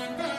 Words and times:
நீ 0.00 0.35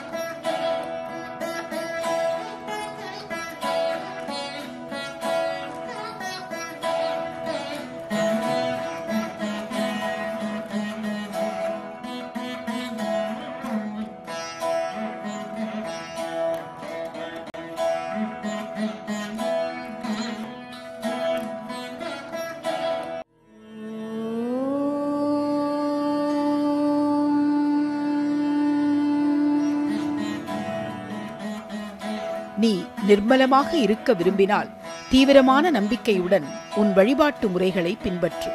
நிர்மலமாக 33.08 33.70
இருக்க 33.72 34.12
விரும்பினால் 34.12 34.70
தீவிரமான 35.10 35.70
நம்பிக்கையுடன் 35.70 36.46
உன் 36.74 36.92
வழிபாட்டு 36.92 37.48
முறைகளை 37.48 37.92
பின்பற்று. 38.02 38.50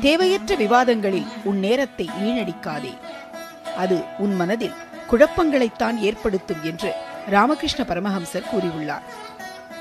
தேவையற்ற 0.00 0.54
விவாதங்களில் 0.56 1.28
உன் 1.44 1.58
நேரத்தை 1.58 2.06
வீணடிக்காதே. 2.20 2.94
அது 3.76 3.98
உன் 4.18 4.34
மனதில் 4.36 4.78
குழப்பங்களைத்தான் 5.10 5.96
ஏற்படுத்தும் 5.98 6.62
என்று 6.62 6.90
ராமகிருஷ்ண 7.30 7.84
பரமஹம்சர் 7.88 8.50
கூறியுள்ளார். 8.52 9.06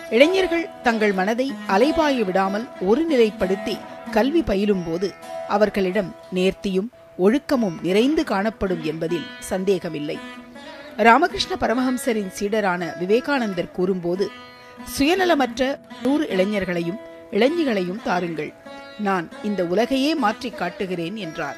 இளைஞர்கள் 0.10 0.70
தங்கள் 0.84 1.14
மனதை 1.14 1.48
அலைபாய 1.68 2.24
விடாமல் 2.26 2.66
ஒருநிலைப்படுத்தி 2.90 3.76
கல்வி 4.12 4.42
பயிலும் 4.42 4.84
போது 4.88 5.08
அவர்களிடம் 5.48 6.10
நேர்த்தியும் 6.36 6.90
ஒழுக்கமும் 7.18 7.78
நிறைந்து 7.82 8.24
காணப்படும் 8.24 8.84
என்பதில் 8.84 9.28
சந்தேகமில்லை. 9.40 10.18
ராமகிருஷ்ண 11.06 11.54
பரமஹம்சரின் 11.56 12.32
சீடரான 12.40 12.98
விவேகானந்தர் 13.00 13.72
கூறும்போது 13.72 14.26
சுயநலமற்ற 14.96 15.62
நூறு 16.04 16.24
இளைஞர்களையும் 16.26 17.00
இளைஞர்களையும் 17.32 18.02
தாருங்கள். 18.04 18.54
நான் 19.00 19.30
இந்த 19.44 19.62
உலகையே 19.66 20.12
மாற்றி 20.16 20.50
காட்டுகிறேன் 20.50 21.16
என்றார். 21.16 21.58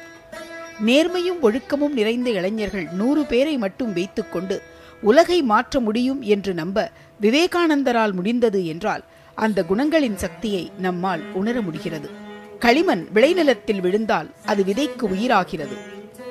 நேர்மையும் 0.86 1.40
ஒழுக்கமும் 1.42 1.96
நிறைந்த 1.98 2.30
இளைஞர்கள் 2.30 2.86
நூறு 2.92 3.24
பேரை 3.24 3.56
மட்டும் 3.56 3.92
வைத்துக்கொண்டு 3.92 4.62
உலகை 5.02 5.38
மாற்ற 5.42 5.80
முடியும் 5.80 6.22
என்று 6.22 6.54
நம்ப 6.54 6.90
விவேகானந்தரால் 7.20 8.12
முடிந்தது 8.12 8.66
என்றால் 8.66 9.04
அந்த 9.34 9.64
குணங்களின் 9.70 10.18
சக்தியை 10.24 10.64
நம்மால் 10.78 11.22
உணர 11.32 11.60
முடிகிறது. 11.60 12.10
களிமண் 12.58 13.04
விளைநிலத்தில் 13.14 13.80
விழுந்தால் 13.80 14.30
அது 14.44 14.62
விதைக்கு 14.62 15.06
உயிராகிறது. 15.14 15.76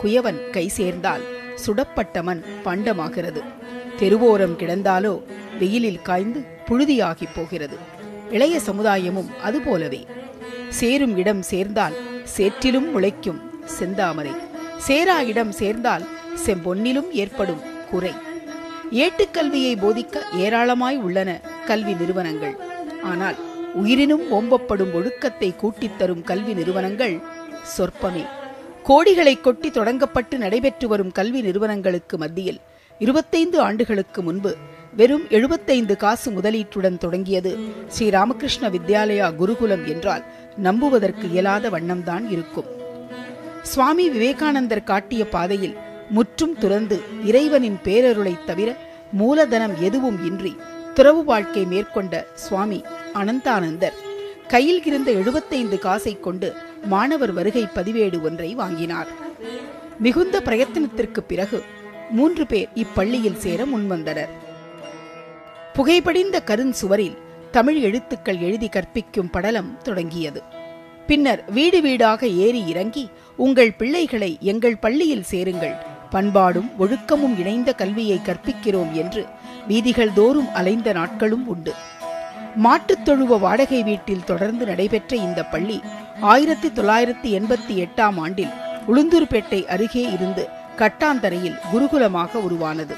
குயவன் 0.04 0.50
கை 0.50 0.68
சேர்ந்தால் 0.80 1.24
சுடப்பட்டமன் 1.66 2.44
பண்டமாகிறது. 2.66 3.44
தெருவோரம் 3.98 4.58
கிடந்தாலோ 4.60 5.22
வெயிலில் 5.60 6.02
காய்ந்து 6.02 6.46
புழுதியாகி 6.70 7.28
போகிறது. 7.36 7.78
இளைய 8.32 8.60
சமுதாயமும் 8.66 9.38
அதுபோலவே. 9.44 10.08
சேரும் 10.70 11.18
இடம் 11.18 11.42
சேர்ந்தால் 11.42 11.94
சேற்றிலும் 12.38 12.92
முளைக்கும் 12.92 13.42
செந்தாமரை. 13.80 14.36
சேரா 14.78 15.22
இடம் 15.22 15.52
சேர்ந்தால் 15.52 16.08
செம்பொன்னிலும் 16.46 17.12
ஏற்படும் 17.12 17.62
குறை. 17.90 18.12
ஏட்டுக்கல்வியை 18.92 19.76
போதிக்க 19.76 20.18
ஏராளமாய் 20.36 20.98
உள்ளன 20.98 21.40
கல்வி 21.66 21.94
நிறுவனங்கள். 21.94 22.58
ஆனால் 23.04 23.36
உயிரினும் 23.74 24.32
ஓம்பப்படும் 24.32 24.94
ஒழுக்கத்தை 24.94 25.56
கூட்டித் 25.56 25.98
தரும் 25.98 26.24
கல்வி 26.24 26.54
நிறுவனங்கள் 26.54 27.22
சொற்பமே. 27.78 28.26
கோடிகளை 28.84 29.42
கொட்டி 29.42 29.70
தொடங்கப்பட்டு 29.70 30.38
நடைபெற்று 30.38 30.88
வரும் 30.88 31.12
கல்வி 31.12 31.42
நிறுவனங்களுக்கு 31.42 32.18
மத்தியில் 32.18 32.60
இருபத்தைந்து 33.00 33.60
ஆண்டுகளுக்கு 33.60 34.22
முன்பு 34.22 34.56
வெறும் 34.96 35.24
எழுபத்தைந்து 35.30 35.98
காசு 35.98 36.32
முதலீட்டுடன் 36.32 36.98
தொடங்கியது 36.98 37.58
ஸ்ரீராமகிருஷ்ண 38.00 38.70
வித்யாலயா 38.70 39.36
குருகுலம் 39.36 39.86
என்றால் 39.86 40.24
நம்புவதற்கு 40.58 41.30
இயலாத 41.30 41.70
வண்ணம்தான் 41.70 42.32
இருக்கும். 42.32 42.66
சுவாமி 43.62 44.10
விவேகானந்தர் 44.10 44.84
காட்டிய 44.84 45.30
பாதையில் 45.30 45.78
முற்றும் 46.10 46.58
துறந்து 46.58 47.02
இறைவனின் 47.26 47.80
பேரருளைத் 47.84 48.44
தவிர 48.46 48.76
மூலதனம் 49.12 49.82
எதுவும் 49.82 50.26
இன்றி 50.26 50.58
துறவு 50.94 51.24
வாழ்க்கை 51.24 51.66
மேற்கொண்ட 51.66 52.26
சுவாமி 52.34 52.84
அனந்தானந்தர். 53.14 53.94
கையில் 54.48 54.86
இருந்த 54.86 55.12
எழுபத்தைந்து 55.12 55.80
காசை 55.80 56.20
கொண்டு 56.20 56.54
மாணவர் 56.86 57.34
வருகை 57.34 57.68
பதிவேடு 57.76 58.22
ஒன்றை 58.22 58.56
வாங்கினார். 58.56 59.08
மிகுந்த 60.00 60.40
பிரயத்தனத்திற்கு 60.40 61.20
பிறகு 61.20 61.64
மூன்று 62.10 62.48
பேர் 62.48 62.68
இப்பள்ளியில் 62.76 63.38
சேர 63.38 63.66
முன்வந்தனர். 63.66 64.30
புகைப்படிந்த 65.74 66.42
கருஞ்சுவரில் 66.46 67.18
தமிழ் 67.52 67.80
எழுத்துக்கள் 67.80 68.38
எழுதி 68.38 68.68
கற்பிக்கும் 68.68 69.30
படலம் 69.30 69.78
தொடங்கியது. 69.84 70.42
பின்னர் 71.08 71.44
வீடு 71.52 71.82
வீடாக 71.82 72.28
ஏறி 72.28 72.68
இறங்கி 72.68 73.10
உங்கள் 73.36 73.74
பிள்ளைகளை 73.74 74.38
எங்கள் 74.40 74.78
பள்ளியில் 74.78 75.24
சேருங்கள். 75.24 75.76
பண்பாடும் 76.10 76.72
ஒழுக்கமும் 76.80 77.40
இணைந்த 77.40 77.74
கல்வியை 77.74 78.20
கற்பிக்கிறோம் 78.26 78.92
என்று 78.92 79.26
வீதிகள் 79.68 80.14
தோறும் 80.14 80.48
அலைந்த 80.54 80.94
நாட்களும் 80.94 81.48
உண்டு. 81.48 81.74
மாட்டுத் 82.56 83.06
தொழுவ 83.06 83.40
வாடகை 83.40 83.84
வீட்டில் 83.84 84.24
தொடர்ந்து 84.24 84.66
நடைபெற்ற 84.66 85.16
இந்த 85.16 85.44
பள்ளி 85.44 85.82
ஆயிரத்தி 86.22 86.68
தொள்ளாயிரத்தி 86.68 87.24
எண்பத்தி 87.24 87.70
எட்டாம் 87.70 88.20
ஆண்டில் 88.20 88.50
உளுந்தூர்பேட்டை 88.88 89.66
அருகே 89.66 90.02
இருந்து 90.12 90.48
கட்டாந்தரையில் 90.78 91.60
குருகுலமாக 91.74 92.36
உருவானது. 92.36 92.96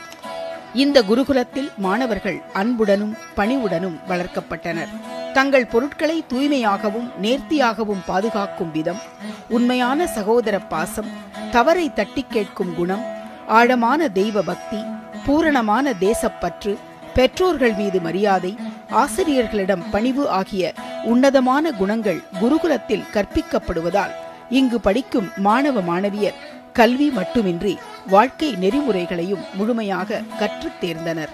இந்த 0.73 1.01
குருகுலத்தில் 1.01 1.69
மாணவர்கள் 1.77 2.41
அன்புடனும் 2.53 3.15
பணிவுடனும் 3.35 3.99
வளர்க்கப்பட்டனர். 4.09 4.87
தங்கள் 5.33 5.65
பொருட்களை 5.65 6.23
தூய்மையாகவும் 6.33 7.11
நேர்த்தியாகவும் 7.21 8.05
பாதுகாக்கும் 8.05 8.71
விதம் 8.71 9.01
உண்மையான 9.49 10.07
சகோதர 10.07 10.59
பாசம் 10.59 11.07
தவறை 11.51 11.93
தட்டி 11.93 12.25
கேட்கும் 12.29 12.75
குணம் 12.75 13.05
ஆழமான 13.47 14.07
தெய்வ 14.07 14.41
பக்தி 14.41 14.77
பூரணமான 15.25 15.93
தேசப்பற்று 15.99 16.77
பெற்றோர்கள் 17.13 17.73
மீது 17.73 18.01
மரியாதை 18.01 18.57
ஆசிரியர்களிடம் 18.91 19.89
பணிவு 19.91 20.29
ஆகிய 20.29 20.73
உன்னதமான 21.03 21.71
குணங்கள் 21.71 22.23
குருகுலத்தில் 22.41 23.03
கற்பிக்கப்படுவதால் 23.13 24.11
இங்கு 24.49 24.79
படிக்கும் 24.79 25.29
மாணவ 25.37 25.81
மாணவியர் 25.81 26.33
கல்வி 26.73 27.09
மட்டுமின்றி 27.09 27.77
வாழ்க்கை 28.07 28.51
நெறிமுறைகளையும் 28.51 29.43
முழுமையாக 29.53 30.21
கற்றுத் 30.39 30.79
தேர்ந்தனர். 30.81 31.29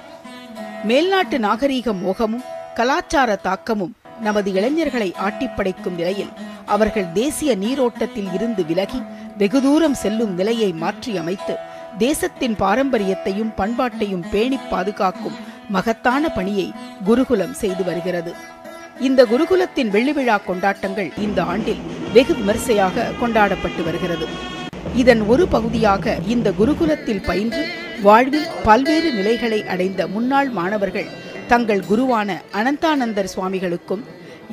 மேல்நாட்டு 0.87 1.37
நாகரீக 1.37 1.93
மோகமும் 1.93 2.43
கலாச்சார 2.75 3.35
தாக்கமும் 3.35 3.95
நமது 4.21 4.53
இளைஞர்களை 4.53 5.13
ஆட்டிப்படைக்கும் 5.19 5.95
நிலையில் 5.95 6.29
அவர்கள் 6.65 7.11
தேசிய 7.13 7.55
நீரோட்டத்தில் 7.55 8.33
இருந்து 8.33 8.65
விலகி 8.65 9.01
வெகு 9.37 9.61
தூரம் 9.61 9.93
செல்லும் 9.93 10.33
நிலையை 10.33 10.71
மாற்றி 10.71 11.17
அமைத்து 11.17 11.55
தேசத்தின் 11.97 12.55
பாரம்பரியத்தையும் 12.55 13.53
பண்பாட்டையும் 13.57 14.23
பேணி 14.31 14.59
பாதுகாக்கும் 14.69 15.50
மகத்தான 15.75 16.23
பணியை 16.37 16.67
குருகுலம் 17.07 17.55
செய்து 17.61 17.83
வருகிறது. 17.89 18.31
இந்த 19.07 19.21
குருகுலத்தின் 19.31 19.91
வெள்ளி 19.95 20.13
விழா 20.17 20.37
கொண்டாட்டங்கள் 20.47 21.09
இந்த 21.25 21.41
ஆண்டில் 21.53 21.83
வெகு 22.15 22.33
விமர்சையாக 22.39 23.05
கொண்டாடப்பட்டு 23.21 23.83
வருகிறது. 23.87 24.25
இதன் 25.01 25.21
ஒரு 25.31 25.43
பகுதியாக 25.55 26.15
இந்த 26.33 26.47
குருகுலத்தில் 26.59 27.25
பயின்று 27.29 27.63
வாழ்வில் 28.07 28.49
பல்வேறு 28.67 29.09
நிலைகளை 29.17 29.59
அடைந்த 29.73 30.01
முன்னாள் 30.15 30.49
மாணவர்கள் 30.57 31.11
தங்கள் 31.51 31.83
குருவான 31.89 32.29
அனந்தானந்தர் 32.59 33.31
சுவாமிகளுக்கும் 33.33 34.03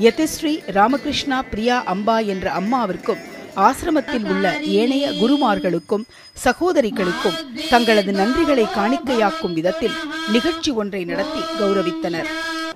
யதிஸ்ரீ 0.05 0.53
ராமகிருஷ்ணா 0.77 1.39
பிரியா 1.51 1.77
அம்பா 1.93 2.17
என்ற 2.35 2.47
அம்மாவிற்கும் 2.61 3.23
ஆசிரமத்தில் 3.67 4.27
உள்ள 4.33 4.45
ஏனைய 4.81 5.07
குருமார்களுக்கும் 5.21 6.05
சகோதரிகளுக்கும் 6.45 7.39
தங்களது 7.71 8.13
நன்றிகளை 8.13 8.67
காணிக்கையாக்கும் 8.77 9.55
விதத்தில் 9.59 9.97
நிகழ்ச்சி 10.33 10.71
ஒன்றை 10.71 11.05
நடத்தி 11.05 11.43
கௌரவித்தனர். 11.61 12.29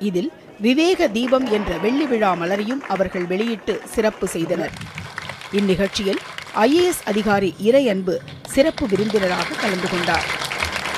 இதில் 0.09 0.31
விவேக 0.67 1.09
தீபம் 1.09 1.47
என்ற 1.57 1.79
வெள்ளி 1.79 2.07
விழா 2.07 2.33
மலரையும் 2.35 2.83
அவர்கள் 2.95 3.27
வெளியிட்டு 3.27 3.81
சிறப்பு 3.95 4.27
செய்தனர். 4.27 4.75
இந்நிகழ்ச்சியில் 5.59 6.21
ஐஏஎஸ் 6.67 7.03
அதிகாரி 7.05 7.55
இறை 7.69 7.85
அன்பு 7.89 8.15
சிறப்பு 8.55 8.87
விருந்தினராக 8.87 9.59
கலந்து 9.63 9.89
கொண்டார். 9.89 10.27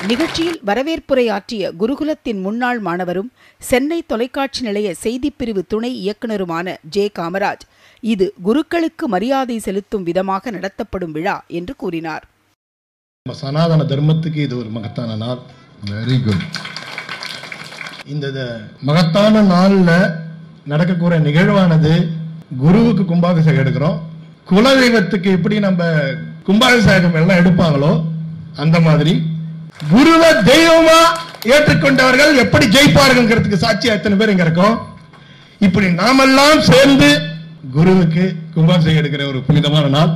நிகழ்ச்சியில் 0.07 0.59
வரவேற்புரை 0.67 1.27
ஆற்றிய 1.31 1.73
குருகுலத்தின் 1.81 2.41
முன்னாள் 2.41 2.81
மாணவரும் 2.81 3.31
சென்னை 3.61 3.99
தொலைக்காட்சி 4.07 4.63
நிலைய 4.65 4.89
செய்திப்பிரிவு 5.03 5.63
துணை 5.69 5.93
இயக்குனருமான 6.05 6.75
ஜே 6.91 7.11
காமராஜ் 7.19 7.65
இது 8.13 8.27
குருக்களுக்கு 8.47 9.05
மரியாதை 9.15 9.57
செலுத்தும் 9.67 10.07
விதமாக 10.09 10.51
நடத்தப்படும் 10.57 11.15
விழா 11.17 11.37
என்று 11.59 11.75
கூறினார். 11.83 12.25
நம்ம 13.27 13.37
சனாதன 13.43 13.85
தர்மத்துக்கு 13.93 14.41
இது 14.47 14.55
ஒரு 14.63 14.71
மகத்தான 14.77 15.17
நாள். 15.23 15.41
வெரி 15.91 16.19
குட் 16.27 16.45
இந்த 18.13 18.27
மகத்தான 18.89 19.43
நாள்ல 19.55 19.91
நடக்கக்கூடிய 20.73 21.19
நிகழ்வானது 21.29 21.93
குருவுக்கு 22.63 23.05
கும்பாபிஷேகம் 23.13 23.63
எடுக்கிறோம். 23.65 23.99
குலதெய்வத்துக்கு 24.51 25.29
எப்படி 25.39 25.59
நம்ம 25.67 25.83
கும்பாபிஷேகம் 26.49 27.19
எல்லாம் 27.21 27.41
எடுப்பாங்களோ 27.43 27.93
அந்த 28.63 28.79
மாதிரி 28.87 29.15
குருவை 29.93 30.31
தெய்வமா 30.51 31.01
ஏற்றுக்கொண்டவர்கள் 31.55 32.43
எப்படி 32.43 32.67
ஜெயிப்பார்கள் 32.75 33.63
சாட்சியா 33.65 33.95
எத்தனை 33.99 34.17
பேர் 34.19 34.33
இங்க 34.35 34.45
இருக்கோம்? 34.49 34.77
இப்படி 35.67 35.89
நாமெல்லாம் 36.03 36.61
சேர்ந்து 36.73 37.09
குருவுக்கு 37.73 38.33
கும்பாபிஷேகம் 38.55 39.05
எடுக்கிற 39.05 39.29
ஒரு 39.29 39.43
புனிதமான 39.43 39.89
நாள். 39.89 40.09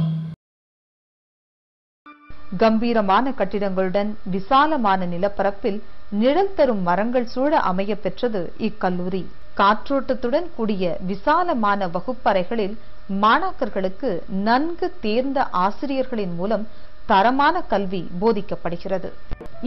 கம்பீரமான 2.59 3.31
கட்டிடங்களுடன் 3.31 4.15
விசாலமான 4.25 5.07
நிலப்பரப்பில் 5.07 5.83
நிழல் 6.11 6.55
தரும் 6.55 6.83
மரங்கள் 6.83 7.27
சூழ 7.27 7.61
அமைய 7.61 7.97
பெற்றது 7.97 8.53
இக்கல்லூரி. 8.59 9.25
காற்றோட்டத்துடன் 9.57 10.49
கூடிய 10.55 10.97
விசாலமான 11.01 11.89
வகுப்பறைகளில் 11.89 12.77
மாணாக்கர்களுக்கு 13.23 14.11
நன்கு 14.29 14.93
தேர்ந்த 15.01 15.45
ஆசிரியர்களின் 15.45 16.35
மூலம் 16.35 16.67
தரமான 17.11 17.57
கல்வி 17.73 18.01
போதிக்கப்படுகிறது. 18.21 19.09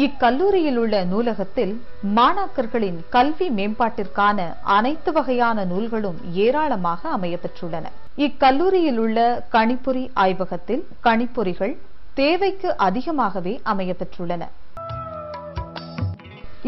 இக்கல்லூரியில் 0.04 0.78
உள்ள 0.82 0.96
நூலகத்தில் 1.12 1.74
மாணாக்கர்களின் 2.18 3.00
கல்வி 3.16 3.48
மேம்பாட்டிற்கான 3.60 4.40
அனைத்து 4.78 5.12
வகையான 5.18 5.66
நூல்களும் 5.72 6.20
ஏராளமாக 6.46 7.10
அமையப்பெற்றுள்ளன. 7.18 7.86
இக்கல்லூரியில் 8.26 9.00
உள்ள 9.06 9.20
கணிப்பொறி 9.52 10.04
ஆய்வகத்தில் 10.24 10.84
கணிப்பொறிகள் 11.04 11.76
தேவைக்கு 12.14 12.70
அதிகமாகவே 12.88 13.54
அமையப்பெற்றுள்ளன. 13.74 14.44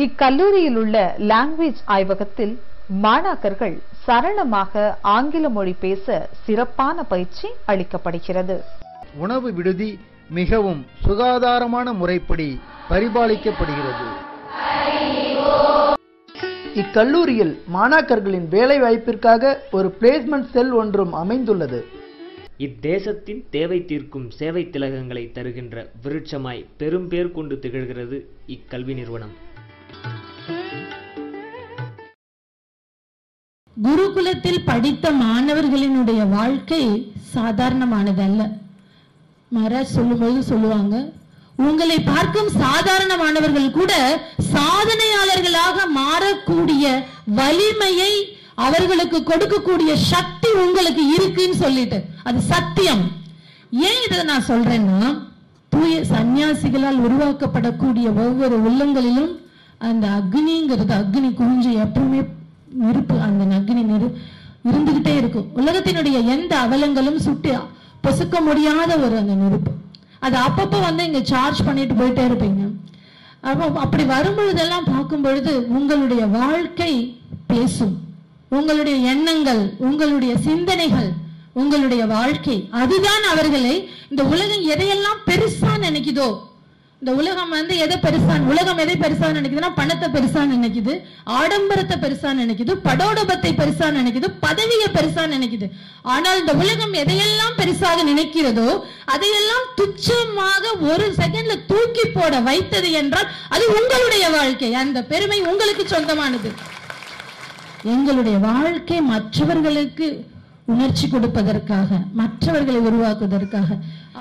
இக்கல்லூரியில் 0.04 0.78
உள்ள 0.84 0.98
லாங்குவேஜ் 1.32 1.82
ஆய்வகத்தில் 1.96 2.54
மாணாக்கர்கள் 3.04 3.76
சரளமாக 4.06 4.74
ஆங்கில 5.02 5.50
மொழி 5.50 5.74
பேச 5.84 6.06
சிறப்பான 6.46 7.04
பயிற்சி 7.04 7.48
அளிக்கப்படுகிறது. 7.68 8.58
உணவு 9.18 9.50
விடுதி 9.54 9.92
மிகவும் 10.30 10.86
சுகாதாரமான 11.06 11.94
முறைப்படி 11.94 12.60
பரிபாலிக்கப்படுகிறது. 12.90 14.06
இக்கல்லூரியில் 16.76 17.60
மாணாக்கர்களின் 17.74 18.48
வேலை 18.48 18.80
வாய்ப்பிற்காக 18.80 19.64
ஒரு 19.72 19.96
பிளேஸ்மெண்ட் 20.00 20.50
செல் 20.52 20.72
ஒன்றும் 20.72 21.14
அமைந்துள்ளது. 21.14 21.86
இத்தேசத்தின் 22.58 23.44
தேவை 23.50 23.86
தீர்க்கும் 23.86 24.30
சேவை 24.30 24.70
திலகங்களை 24.72 25.32
தருகின்ற 25.32 25.92
விருட்சமாய் 26.04 26.66
பெரும் 26.78 27.08
பேர் 27.08 27.32
கொண்டு 27.32 27.60
திகழ்கிறது 27.62 28.20
இக்கல்வி 28.48 28.94
நிறுவனம். 28.94 29.52
குருகுலத்தில் 33.84 34.66
படித்த 34.66 35.12
மாணவர்களினுடைய 35.12 36.30
வாழ்க்கை 36.30 37.14
சாதாரணமானதல்ல. 37.36 38.62
மகாராஜ் 39.56 39.96
சொல்லும்போது 39.98 40.40
சொல்லுவாங்க 40.52 40.96
உங்களை 41.66 41.98
பார்க்கும் 42.12 42.50
சாதாரண 42.62 43.12
மாணவர்கள் 43.24 43.76
கூட 43.80 43.94
சாதனையாளர்களாக 44.54 45.78
மாறக்கூடிய 46.00 46.86
வலிமையை 47.40 48.14
அவர்களுக்கு 48.66 49.20
கொடுக்கக்கூடிய 49.28 49.92
சக்தி 50.12 50.50
உங்களுக்கு 50.64 51.04
இருக்குன்னு 51.16 51.58
சொல்லிட்டு. 51.62 52.00
அது 52.30 52.40
சத்தியம். 52.54 53.04
ஏன் 53.90 54.02
இதை 54.06 54.20
நான் 54.32 54.50
சொல்றேன்னா 54.50 55.00
தூய 55.74 55.94
சந்நியாசிகளால் 56.14 57.00
உருவாக்கப்படக்கூடிய 57.06 58.08
ஒவ்வொரு 58.24 58.58
உள்ளங்களிலும் 58.68 59.32
அந்த 59.90 60.06
அக்னிங்கிறது 60.20 60.94
அக்னி 61.00 61.30
குஞ்சு 61.40 61.72
எப்பவுமே 61.86 62.20
நெருப்பு 62.84 63.16
அந்த 63.28 63.44
அக்னி 63.60 63.84
நெரு 63.92 64.10
இருந்துகிட்டே 64.70 65.14
இருக்கும். 65.22 65.48
உலகத்தினுடைய 65.62 66.18
எந்த 66.36 66.54
அவலங்களும் 66.66 67.24
சுட்டு 67.28 67.54
பொசுக்க 68.04 68.36
முடியாத 68.48 68.92
ஒரு 69.06 69.16
அந்த 69.22 69.34
நெருப்பு. 69.42 69.72
அது 70.26 70.38
அப்பப்போ 70.48 70.78
வந்து 70.88 71.04
இங்கே 71.08 71.22
சார்ஜ் 71.32 71.62
பண்ணிட்டு 71.66 71.96
போயிட்டே 72.02 72.24
இருப்பீங்க. 72.30 72.64
அப்போ 73.50 73.66
அப்படி 73.86 74.04
வரும்பொழுதெல்லாம் 74.04 74.88
பார்க்கும் 74.92 75.22
பொழுது 75.22 75.54
உங்களுடைய 75.78 76.24
வாழ்க்கை 76.40 76.94
பேசும். 77.52 77.96
உங்களுடைய 78.58 78.98
எண்ணங்கள் 79.12 79.62
உங்களுடைய 79.88 80.34
சிந்தனைகள் 80.48 81.10
உங்களுடைய 81.62 82.04
வாழ்க்கை. 82.16 82.58
அதுதான் 82.82 83.24
அவர்களை 83.34 83.74
இந்த 84.12 84.24
உலகம் 84.34 84.66
எதையெல்லாம் 84.74 85.20
பெருசா 85.28 85.72
நினைக்குதோ 85.86 86.28
இந்த 87.04 87.14
உலகம் 87.22 87.54
வந்து 87.56 87.74
எதை 87.84 87.96
பெருசா 88.04 88.36
உலகம் 88.52 88.82
எதை 88.82 88.94
பெருசா 89.02 89.30
நினைக்குதுன்னா 89.38 89.72
பணத்தை 89.80 90.08
பெருசா 90.14 90.42
நினைக்குது 90.52 90.94
ஆடம்பரத்தை 91.38 91.96
பெருசா 92.04 92.30
நினைக்குது 92.38 92.74
படோடபத்தை 92.86 93.52
பெருசா 93.58 93.88
நினைக்குது 93.98 94.28
பதவியை 94.46 94.88
பெருசா 94.96 95.24
நினைக்குது. 95.34 95.68
ஆனால் 96.14 96.40
இந்த 96.42 96.54
உலகம் 96.62 96.96
எதையெல்லாம் 97.02 97.58
பெருசாக 97.60 98.06
நினைக்கிறதோ 98.12 98.70
அதையெல்லாம் 99.16 99.68
துச்சமாக 99.82 100.64
ஒரு 100.92 101.08
செகண்ட்ல 101.20 101.60
தூக்கி 101.74 102.08
போட 102.16 102.40
வைத்தது 102.48 102.92
என்றால் 103.02 103.30
அது 103.56 103.68
உங்களுடைய 103.80 104.26
வாழ்க்கை. 104.38 104.72
அந்த 104.84 105.02
பெருமை 105.12 105.42
உங்களுக்கு 105.52 105.86
சொந்தமானது. 105.96 106.52
எங்களுடைய 107.96 108.38
வாழ்க்கை 108.50 109.02
மற்றவர்களுக்கு 109.14 110.08
உணர்ச்சி 110.74 111.08
கொடுப்பதற்காக 111.08 111.90
மற்றவர்களை 112.22 112.82
உருவாக்குவதற்காக. 112.90 113.70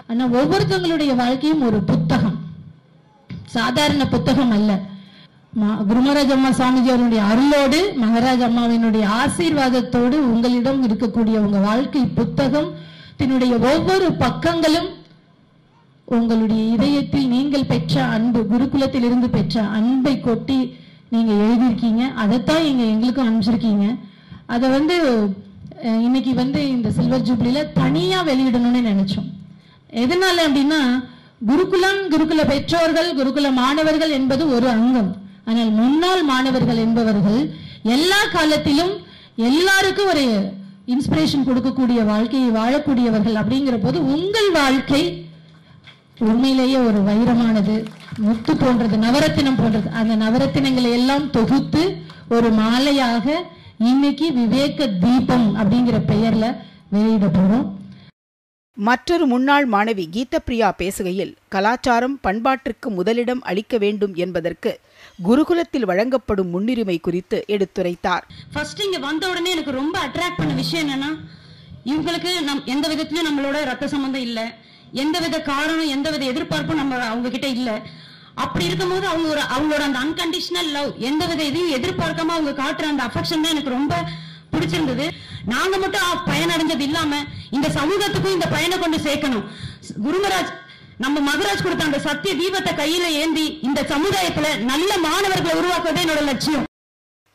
ஆனா 0.08 0.25
ஒவ்வொருத்தவங்களுடைய 0.38 1.12
வாழ்க்கையும் 1.25 1.67
ஒரு 1.70 1.81
புத்தகம். 1.93 2.38
சாதாரண 3.52 4.08
புத்தகம் 4.08 4.50
அல்ல. 4.50 4.70
மா- 5.60 5.81
குருமராஜ் 5.88 6.32
அம்மா 6.32 6.49
சுவாமிஜி 6.49 6.87
அவருடைய 6.87 7.22
அருளோடு 7.22 7.81
மகாராஜ் 8.02 8.44
அம்மாவினுடைய 8.49 9.04
ஆசீர்வாதத்தோடு 9.20 10.16
உங்களிடம் 10.26 10.88
இருக்கக்கூடிய 10.88 11.37
உங்க 11.38 11.58
வாழ்க்கை 11.58 12.02
புத்தகம் 12.14 12.70
தன்னுடைய 13.16 13.56
ஒவ்வொரு 13.56 14.08
பக்கங்களும் 14.19 14.88
உங்களுடைய 16.04 16.62
இதயத்தில் 16.72 17.28
நீங்கள் 17.28 17.64
பெற்ற 17.64 18.04
அன்பு 18.04 18.46
குருகுலத்தில் 18.50 19.04
இருந்து 19.04 19.31
பெற்ற 19.31 19.62
அன்பை 19.62 20.20
கொட்டி 20.20 20.75
நீங்க 21.08 21.32
எழுதியிருக்கீங்க. 21.32 22.14
அதைத்தான் 22.14 22.64
இங்க 22.64 22.82
எங்களுக்கும் 22.82 23.28
அனுப்பிச்சிருக்கீங்க. 23.28 23.98
அதை 24.46 24.69
வந்து 24.69 24.96
அஹ், 25.82 26.00
இன்னைக்கு 26.00 26.34
வந்து 26.34 26.69
இந்த 26.69 26.90
சில்வர் 26.90 27.22
ஜூப்ளில 27.22 27.72
தனியா 27.75 28.25
வெளியிடணும்னு 28.25 28.87
நினைச்சோம். 28.90 29.31
எதனால 29.93 30.38
அப்படின்னா 30.48 30.81
குருகுலம் 31.48 32.00
குருகுல 32.12 32.40
பெற்றோர்கள் 32.50 33.10
குருகுல 33.18 33.46
மாணவர்கள் 33.60 34.12
என்பது 34.18 34.42
ஒரு 34.56 34.66
அங்கம். 34.76 35.10
ஆனால் 35.48 35.70
முன்னாள் 35.80 36.22
மாணவர்கள் 36.32 36.80
என்பவர்கள் 36.86 37.40
எல்லா 37.96 38.20
காலத்திலும் 38.34 38.92
எல்லாருக்கும் 39.50 40.10
ஒரு 40.12 40.24
இன்ஸ்பிரேஷன் 40.94 41.46
கொடுக்கக்கூடிய 41.48 42.00
வாழ்க்கையை 42.12 42.48
வாழக்கூடியவர்கள் 42.60 43.40
அப்படிங்கிற 43.40 43.76
போது 43.84 43.98
உங்கள் 44.14 44.50
வாழ்க்கை 44.60 45.02
உண்மையிலேயே 46.30 46.78
ஒரு 46.88 46.98
வைரமானது. 47.08 47.76
முத்து 48.26 48.52
போன்றது 48.56 48.96
நவரத்தினம் 49.06 49.58
போன்றது. 49.60 49.88
அந்த 50.00 50.14
நவரத்தினங்களை 50.24 50.90
எல்லாம் 50.98 51.26
தொகுத்து 51.36 51.82
ஒரு 52.36 52.48
மாலையாக 52.62 53.26
இன்னைக்கு 53.90 54.26
விவேக 54.32 54.86
தீபம் 55.05 55.48
அப்படிங்கிற 55.60 55.98
பெயர்ல 56.10 56.46
வெளியிட 56.94 57.26
போறோம் 57.38 57.67
மற்றொரு 58.76 59.26
முன்னாள் 59.26 59.67
மாணவி 59.69 60.05
கீதப்பிரியா 60.14 60.69
பேசுகையில் 60.79 61.32
கலாச்சாரம் 61.48 62.20
பண்பாட்டிற்கு 62.22 62.88
முதலிடம் 62.88 63.43
அளிக்க 63.43 63.79
வேண்டும் 63.79 64.14
என்பதற்கு 64.14 64.81
குருகுலத்தில் 65.24 65.84
வழங்கப்படும் 65.84 66.48
முன்னுரிமை 66.48 66.96
குறித்து 67.00 67.44
எடுத்துரைத்தார். 67.48 68.24
ஃபர்ஸ்ட் 68.55 68.81
இங்க 68.81 68.98
வந்த 68.98 69.29
உடனே 69.29 69.50
எனக்கு 69.50 69.70
ரொம்ப 69.70 69.96
அட்ராக்ட் 70.00 70.36
பண்ண 70.36 70.55
விஷயம் 70.55 70.88
என்னன்னா 70.88 71.10
இவங்களுக்கு 71.84 72.32
நம் 72.43 72.64
எந்த 72.64 72.88
விதத்திலயும் 72.88 73.29
நம்மளோட 73.29 73.64
ரத்த 73.64 73.88
சம்பந்தம் 73.88 74.20
இல்ல. 74.20 74.41
எந்த 74.93 75.19
வித 75.19 75.43
காரணம் 75.43 75.93
எந்த 75.96 76.10
வித 76.10 76.24
எதிர்பார்ப்பும் 76.24 76.76
நம்ம 76.76 76.98
அவங்க 77.05 77.29
கிட்ட 77.29 77.46
இல்ல. 77.46 77.70
அப்படி 78.34 78.64
இருக்கும்போது 78.64 79.06
அவங்க 79.06 79.29
ஒரு 79.29 79.41
அவங்களோட 79.55 79.82
அந்த 79.88 79.98
அன்கண்டிஷனல் 79.98 80.70
லவ் 80.70 80.93
எந்த 80.98 81.26
வித 81.26 81.44
இதையும் 81.44 81.74
எதிர்பார்க்காம 81.79 82.34
அவங்க 82.36 82.52
காட்டுற 82.62 82.86
அந்த 82.86 83.02
அஃபெக்ஷன் 83.08 83.43
தான் 83.44 83.55
எனக்கு 83.55 83.76
ரொம்ப 83.79 83.94
பிடிச்சிருந்தது. 84.54 85.06
நாங்க 85.52 85.74
மட்டும் 85.84 86.24
பயனடைஞ்சது 86.30 86.84
இல்லாம 86.88 87.20
இந்த 87.56 87.68
சமூகத்துக்கும் 87.78 88.36
இந்த 88.38 88.48
பயனை 88.56 88.76
கொண்டு 88.78 89.00
சேர்க்கணும். 89.06 89.46
குருமராஜ் 90.06 90.52
நம்ம 91.04 91.20
மகராஜ் 91.28 91.64
கொடுத்த 91.64 91.84
அந்த 91.88 92.00
சத்திய 92.06 92.32
தீபத்தை 92.40 92.72
கையில 92.80 93.06
ஏந்தி 93.22 93.46
இந்த 93.68 93.80
சமுதாயத்துல 93.92 94.48
நல்ல 94.70 94.90
மாணவர்களை 95.06 95.54
உருவாக்குவதே 95.60 96.02
என்னோட 96.04 96.22
லட்சியம். 96.30 96.66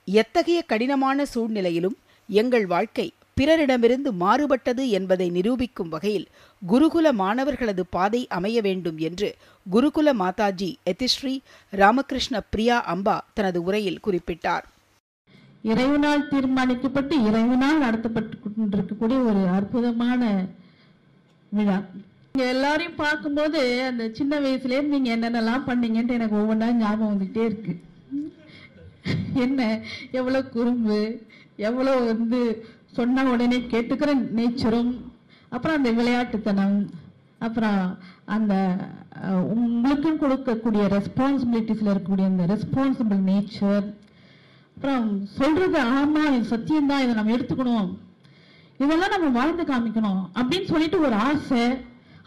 எத்தகைய 0.07 0.59
கடினமான 0.71 1.25
சூழ்நிலையிலும் 1.25 1.97
எங்கள் 2.29 2.65
வாழ்க்கை 2.73 3.07
பிறரிடமிருந்து 3.37 4.09
மாறுபட்டது 4.21 4.83
என்பதை 4.97 5.27
நிரூபிக்கும் 5.35 5.89
வகையில் 5.89 6.25
குருகுல 6.61 7.07
மாணவர்களது 7.21 7.83
பாதை 7.95 8.21
அமைய 8.37 8.61
வேண்டும் 8.67 8.97
என்று 9.07 9.29
குருகுல 9.65 10.13
மாதாஜி 10.21 10.69
எதிஸ்ரீ 10.91 11.35
ராமகிருஷ்ண 11.81 12.41
பிரியா 12.53 12.77
அம்பா 12.93 13.17
தனது 13.33 13.61
உரையில் 13.63 14.03
குறிப்பிட்டார். 14.07 14.65
இறைவனால் 15.63 16.29
தீர்மானிக்கப்பட்டு 16.31 17.15
இறைவனால் 17.29 17.83
நடத்தப்பட்டு 17.85 18.35
கொண்டிருக்கக்கூடிய 18.39 19.17
ஒரு 19.19 19.41
அற்புதமான 19.47 20.21
விழா. 21.51 21.77
நீங்க 22.31 22.45
எல்லாரையும் 22.49 23.01
பார்க்கும்போது 23.03 23.59
அந்த 23.89 24.03
சின்ன 24.13 24.39
வயசுல 24.39 24.79
நீங்கள் 24.81 24.89
நீங்க 24.93 25.09
என்னென்னலாம் 25.15 25.67
பண்ணீங்கன்ட்டு 25.69 26.17
எனக்கு 26.19 26.39
ஒவ்வொன்றா 26.41 26.69
ஞாபகம் 26.75 27.11
வந்துகிட்டே 27.13 27.43
இருக்கு. 27.49 27.73
என்ன 29.45 29.61
எவ்வளவு 30.11 30.49
குறும்பு 30.49 30.99
எவ்வளவு 31.67 32.05
வந்து 32.05 32.39
சொன்ன 32.97 33.23
உடனே 33.33 33.59
கேட்டுக்கிற 33.73 34.11
நேச்சரும் 34.39 34.91
அப்புறம் 35.49 35.77
அந்த 35.77 35.91
விளையாட்டுத்தனம் 35.91 36.77
அப்புறம் 37.39 37.81
அந்த 38.35 38.53
உங்களுக்கும் 39.55 40.19
கொடுக்கக்கூடிய 40.19 40.83
ரெஸ்பான்சிபிலிட்டிஸ்ல 40.97 41.91
இருக்கக்கூடிய 41.93 42.25
அந்த 42.25 42.45
ரெஸ்பான்சிபிள் 42.53 43.21
நேச்சர் 43.31 43.85
அப்புறம் 44.77 45.05
சொல்றது 45.37 45.77
ஆமா 45.99 46.23
இது 46.33 46.45
சத்தியம்தான் 46.51 47.03
இதை 47.03 47.13
நம்ம 47.19 47.31
எடுத்துக்கணும். 47.35 47.87
இதெல்லாம் 48.83 49.13
நம்ம 49.13 49.27
வாழ்ந்து 49.37 49.63
காமிக்கணும் 49.69 50.19
அப்படின்னு 50.39 50.67
சொல்லிட்டு 50.71 50.97
ஒரு 51.07 51.15
ஆசை. 51.27 51.63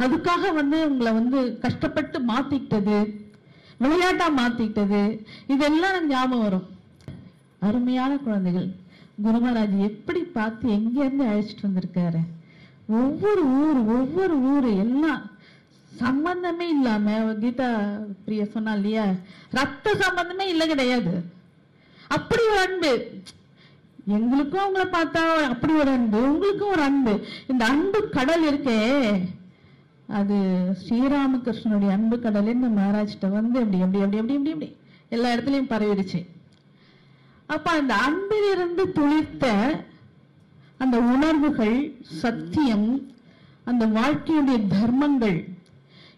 அதுக்காக 0.05 0.53
வந்து 0.59 0.79
உங்களை 0.91 1.13
வந்து 1.19 1.39
கஷ்டப்பட்டு 1.65 2.19
மாத்திக்கிட்டது 2.33 2.99
விளையாட்டா 3.83 4.27
மாத்திக்கிட்டது 4.41 5.03
இதெல்லாம் 5.55 6.09
ஞாபகம் 6.09 6.45
வரும். 6.47 6.67
அருமையான 7.69 8.13
குழந்தைகள் 8.27 8.69
குருமராஜ் 9.25 9.79
எப்படி 9.91 10.21
பார்த்து 10.37 10.69
எங்கேருந்து 10.79 11.31
அழைச்சிட்டு 11.31 11.69
வந்திருக்காரு? 11.69 12.21
ஒவ்வொரு 13.01 13.43
ஊர் 13.63 13.81
ஒவ்வொரு 13.97 14.37
ஊர் 14.53 14.71
எல்லாம் 14.85 15.25
சம்பந்தமே 15.93 16.69
இல்லாம 16.77 17.19
கீதா 17.43 17.69
பிரியா 18.25 18.45
சொன்னா 18.55 18.73
இல்லையா? 18.75 19.05
ரத்த 19.51 19.95
சம்பந்தமே 20.07 20.47
இல்லை 20.49 20.67
கிடையாது. 20.69 21.15
அப்படி 22.17 22.43
ஒரு 22.53 22.61
அன்பு. 22.67 22.93
எங்களுக்கும் 24.17 24.65
அவங்கள 24.65 24.85
பார்த்தா 24.95 25.25
அப்படி 25.53 25.73
ஒரு 25.83 25.91
அன்பு 25.97 26.19
உங்களுக்கும் 26.31 26.73
ஒரு 26.75 26.83
அன்பு. 26.83 27.15
இந்த 27.49 27.63
அன்பு 27.73 27.99
கடல் 28.17 28.45
இருக்கே. 28.51 28.79
அது 30.19 30.37
ஸ்ரீராமகிருஷ்ணனுடைய 30.83 31.91
அன்பு 31.97 32.17
கடல் 32.27 32.55
இந்த 32.55 32.69
மகாராஜ்கிட்ட 32.79 33.29
வந்து 33.39 33.59
அப்படி 33.63 33.81
அப்படி 33.87 34.03
அப்படி 34.05 34.21
அப்படி 34.23 34.37
அப்படி 34.37 34.53
அப்படி 34.55 34.69
எல்லா 35.15 35.29
இடத்துலையும் 35.35 35.73
பரவிடுச்சு. 35.73 36.21
அப்ப 37.55 37.71
அந்த 37.71 37.95
அன்பிலிருந்து 38.07 38.85
துளிர்த்த 38.99 39.47
அந்த 40.83 40.97
உணர்வுகள் 41.15 41.79
சத்தியம் 42.23 42.91
அந்த 43.71 43.85
வாழ்க்கையுடைய 43.99 44.59
தர்மங்கள் 44.75 45.39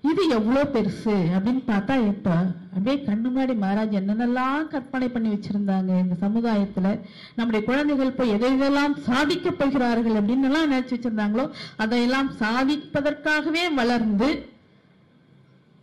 இது 0.05 0.23
எவ்வளவு 0.29 0.71
பெருசு 0.73 1.15
அப்படின்னு 1.35 1.63
பார்த்தா 1.67 1.95
இப்போ 2.07 2.33
அப்படியே 2.75 2.97
கண்ணு 3.05 3.27
முன்னாடி 3.27 3.55
மகாராஜ் 3.55 3.99
என்னென்னலாம் 4.01 4.67
கற்பனை 4.67 5.09
பண்ணி 5.09 5.29
வச்சிருந்தாங்க 5.29 5.91
இந்த 6.01 6.17
சமுதாயத்துல. 6.21 6.87
நம்முடைய 7.35 7.67
குழந்தைகள் 7.67 8.15
போய் 8.15 8.29
எதை 8.29 8.51
எதெல்லாம் 8.53 8.95
சாதிக்கப் 9.09 9.59
போகிறார்கள் 9.59 10.13
அப்படின்னு 10.13 10.43
எல்லாம் 10.43 10.71
நினைச்சு 10.71 11.51
அதையெல்லாம் 11.77 12.31
சாதிப்பதற்காகவே 12.41 13.75
வளர்ந்து 13.75 14.31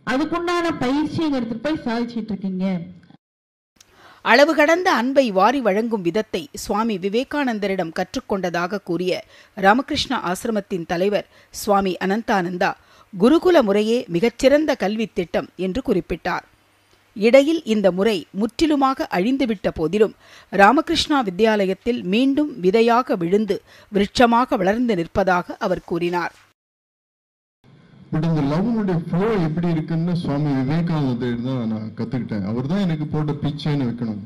அதுக்குண்டான 0.06 0.78
பயிற்சியை 0.78 1.30
எடுத்துட்டு 1.32 1.64
போய் 1.68 1.84
சாதிச்சிட்டு 1.86 2.32
இருக்கீங்க. 2.32 2.66
அளவு 4.24 4.54
கடந்த 4.54 4.92
அன்பை 4.92 5.30
வாரி 5.30 5.60
வழங்கும் 5.60 6.02
விதத்தை 6.02 6.48
சுவாமி 6.54 6.98
விவேகானந்தரிடம் 6.98 7.92
கற்றுக்கொண்டதாக 7.98 8.82
கூறிய 8.84 9.12
ராமகிருஷ்ண 9.56 10.20
ஆசிரமத்தின் 10.30 10.86
தலைவர் 10.86 11.28
சுவாமி 11.50 11.96
அனந்தானந்தா 12.04 12.70
குருகுல 13.12 13.62
முறையே 13.62 13.98
மிகச்சிறந்த 14.14 14.74
கல்வித் 14.74 15.14
திட்டம் 15.14 15.48
என்று 15.56 15.80
குறிப்பிட்டார். 15.88 16.44
இடையில் 17.16 17.62
இந்த 17.64 17.86
முறை 17.90 18.16
முற்றிலுமாக 18.40 19.06
அழிந்துவிட்ட 19.16 19.68
போதிலும் 19.78 20.14
ராமகிருஷ்ணா 20.52 21.18
வித்யாலயத்தில் 21.28 22.00
மீண்டும் 22.12 22.50
விதையாக 22.64 23.16
விழுந்து 23.22 23.56
விருட்சமாக 23.92 24.56
வளர்ந்து 24.56 24.94
நிற்பதாக 25.00 25.56
அவர் 25.66 25.82
கூறினார். 25.84 26.34
பட் 28.12 28.26
இந்த 28.28 28.42
லவ்னுடைய 28.52 28.98
ஃப்ளோ 29.08 29.26
எப்படி 29.48 29.68
இருக்குன்னு 29.74 30.14
சுவாமி 30.22 30.52
விவேகானந்தர் 30.60 31.42
தான் 31.48 31.68
நான் 31.72 31.90
கற்றுக்கிட்டேன் 31.98 32.48
அவர் 32.52 32.70
தான் 32.72 32.84
எனக்கு 32.86 33.06
போட்ட 33.06 33.32
பிச்சைன்னு 33.42 33.88
வைக்கணும். 33.90 34.22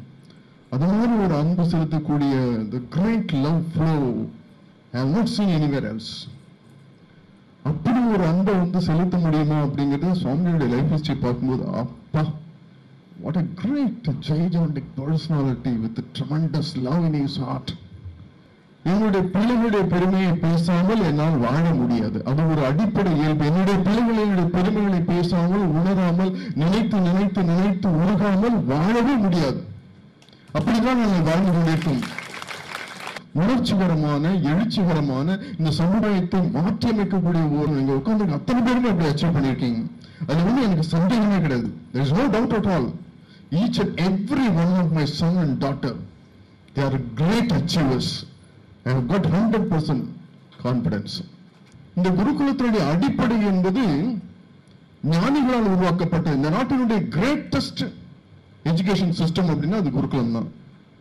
அது 0.74 0.86
மாதிரி 0.92 1.14
ஒரு 1.24 1.34
அன்பு 1.40 1.64
செலுத்தக்கூடிய 1.72 2.36
the 2.74 2.78
great 2.94 3.34
love 3.46 3.60
flow 3.72 3.92
I 4.94 4.96
have 5.00 5.12
not 5.16 5.32
seen 5.34 5.52
anywhere 5.58 5.88
else 5.92 6.14
அப்படி 7.70 8.00
ஒரு 8.14 8.24
அன்பை 8.30 8.54
வந்து 8.54 8.80
செலுத்த 8.80 9.16
முடியுமா 9.18 9.58
அப்படிங்கிறது 9.62 10.10
சுவாமியோட 10.22 10.66
லைஃப் 10.72 10.92
ஹிஸ்டரி 10.94 11.16
பார்க்கும்போது 11.20 11.64
அப்பா 11.82 12.24
what 13.20 13.36
a 13.36 13.44
great 13.62 14.10
gigantic 14.28 14.90
personality 14.98 15.72
with 15.84 16.00
tremendous 16.18 16.72
love 16.88 17.04
in 17.08 17.18
in 17.22 17.28
heart 17.46 17.72
என்னுடைய 18.92 19.22
பிள்ளைகளுடைய 19.34 19.82
பெருமையை 19.92 20.32
பேசாமல் 20.32 21.02
என்னால் 21.02 21.36
வாழ 21.44 21.62
முடியாது. 21.74 22.18
அது 22.30 22.42
ஒரு 22.50 22.62
அடிப்படை 22.70 23.12
இயல்பு. 23.20 23.44
என்னுடைய 23.50 23.76
பிள்ளைகளுடைய 23.86 24.46
பெருமைகளை 24.56 25.00
பேசாமல் 25.10 25.64
உணராமல் 25.78 26.32
நினைத்து 26.54 26.98
நினைத்து 27.06 27.42
நினைத்து 27.52 27.88
உருகாமல் 28.02 28.58
வாழவே 28.72 29.14
முடியாது. 29.24 29.60
அப்படிதான் 30.56 31.00
நாங்கள் 31.02 31.26
வாழ்ந்து 31.28 31.52
கொண்டிருக்கோம். 31.54 32.02
உணர்ச்சிகரமான 33.42 34.24
எழுச்சிகரமான 34.50 35.28
இந்த 35.58 35.70
சமுதாயத்தை 35.80 36.40
மாற்றியமைக்கக்கூடிய 36.56 37.44
ஒரு 37.60 37.70
நீங்க 37.76 37.92
உட்காந்து 37.98 38.36
அத்தனை 38.38 38.60
பேருமே 38.66 38.90
அப்படி 38.92 39.08
அச்சீவ் 39.10 39.34
பண்ணியிருக்கீங்க. 39.36 39.80
அது 40.28 40.40
வந்து 40.48 40.60
எனக்கு 40.66 40.84
சந்தேகமே 40.96 41.38
கிடையாது. 41.44 41.68
There 41.94 42.04
is 42.04 42.14
no 42.18 42.24
doubt 42.36 42.54
at 42.58 42.70
all 42.74 42.88
each 43.60 43.80
and 43.82 43.94
every 44.08 44.46
one 44.62 44.74
of 44.82 44.92
my 44.98 45.06
son 45.20 45.38
and 45.44 45.56
daughter 45.64 45.98
they 46.76 46.82
are 46.88 46.98
great 47.20 47.52
achievers 47.58 48.12
I 48.84 48.94
got 49.12 49.28
hundred 49.36 49.68
100% 49.74 51.24
இந்த 51.98 52.08
குருகுலத்தினுடைய 52.18 52.82
அடிப்படை 52.92 53.36
என்பது 53.52 53.82
ஞானிகளால் 55.12 55.70
உருவாக்கப்பட்ட 55.74 56.28
இந்த 56.38 56.48
நாட்டினுடைய 56.56 57.00
கிரேட்டஸ்ட் 57.16 57.82
எஜுகேஷன் 58.70 59.16
சிஸ்டம் 59.20 59.50
அப்படின்னா 59.52 59.78
அது 59.82 59.90
குருகுலம் 59.96 60.36
தான். 60.36 60.48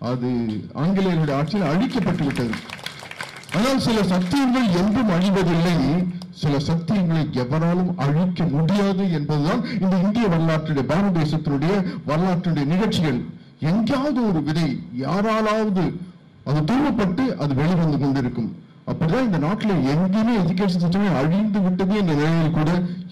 அது 0.09 0.29
ஆங்கிலேயர்களுடைய 0.81 1.35
ஆட்சியில் 1.39 1.69
அழிக்கப்பட்டு 1.71 2.23
விட்டது 2.27 2.55
ஆனால் 3.57 3.83
சில 3.85 3.99
சத்தியங்கள் 4.11 4.67
என்றும் 4.81 5.11
அழிவதில்லை. 5.15 5.75
சில 6.41 6.55
சத்தியங்களை 6.67 7.23
எவராலும் 7.43 7.91
அழிக்க 8.05 8.43
முடியாது 8.53 9.03
என்பதுதான் 9.17 9.61
இந்த 9.83 9.95
இந்திய 10.05 10.25
வரலாற்றுடைய 10.33 10.85
பாரத 10.91 11.13
தேசத்தினுடைய 11.19 11.73
வரலாற்றுடைய 12.09 12.65
நிகழ்ச்சிகள். 12.73 13.19
எங்கேயாவது 13.71 14.19
ஒரு 14.29 14.39
விதை 14.47 14.67
யாராலாவது 15.03 15.85
அது 16.49 16.61
தூவப்பட்டு 16.71 17.25
அது 17.43 17.53
வெளிவந்து 17.61 17.97
கொண்டிருக்கும். 17.99 18.51
அப்படிதான் 18.91 19.27
இந்த 19.27 19.39
நாட்டில் 19.43 19.75
எங்கேயுமே 19.91 20.33
எஜுகேஷன் 20.39 20.83
சிஸ்டமே 20.83 21.09
அழிந்து 21.19 21.59
விட்டது 21.65 21.93
என்ற 22.01 22.13
நிலையில் 22.21 22.57
கூட 22.57 22.71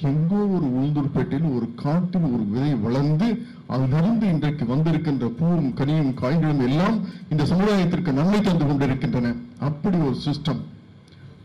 எங்கோ 0.10 0.40
ஒரு 0.56 0.68
உளுந்தூர்பேட்டையில் 0.78 1.54
ஒரு 1.58 1.68
காட்டில் 1.84 2.28
ஒரு 2.34 2.44
விதை 2.54 2.72
வளர்ந்து 2.86 3.28
அதிலிருந்து 3.75 4.25
இன்றைக்கு 4.34 4.63
வந்திருக்கின்ற 4.72 5.25
பூவும் 5.40 5.70
கனியும் 5.80 6.13
காய்களும் 6.22 6.63
எல்லாம் 6.68 6.98
இந்த 7.34 7.44
சமுதாயத்திற்கு 7.51 8.12
நன்மை 8.20 8.40
தந்து 8.42 8.66
கொண்டிருக்கின்றன. 8.70 9.34
அப்படி 9.68 9.98
ஒரு 10.08 10.18
சிஸ்டம் 10.25 10.62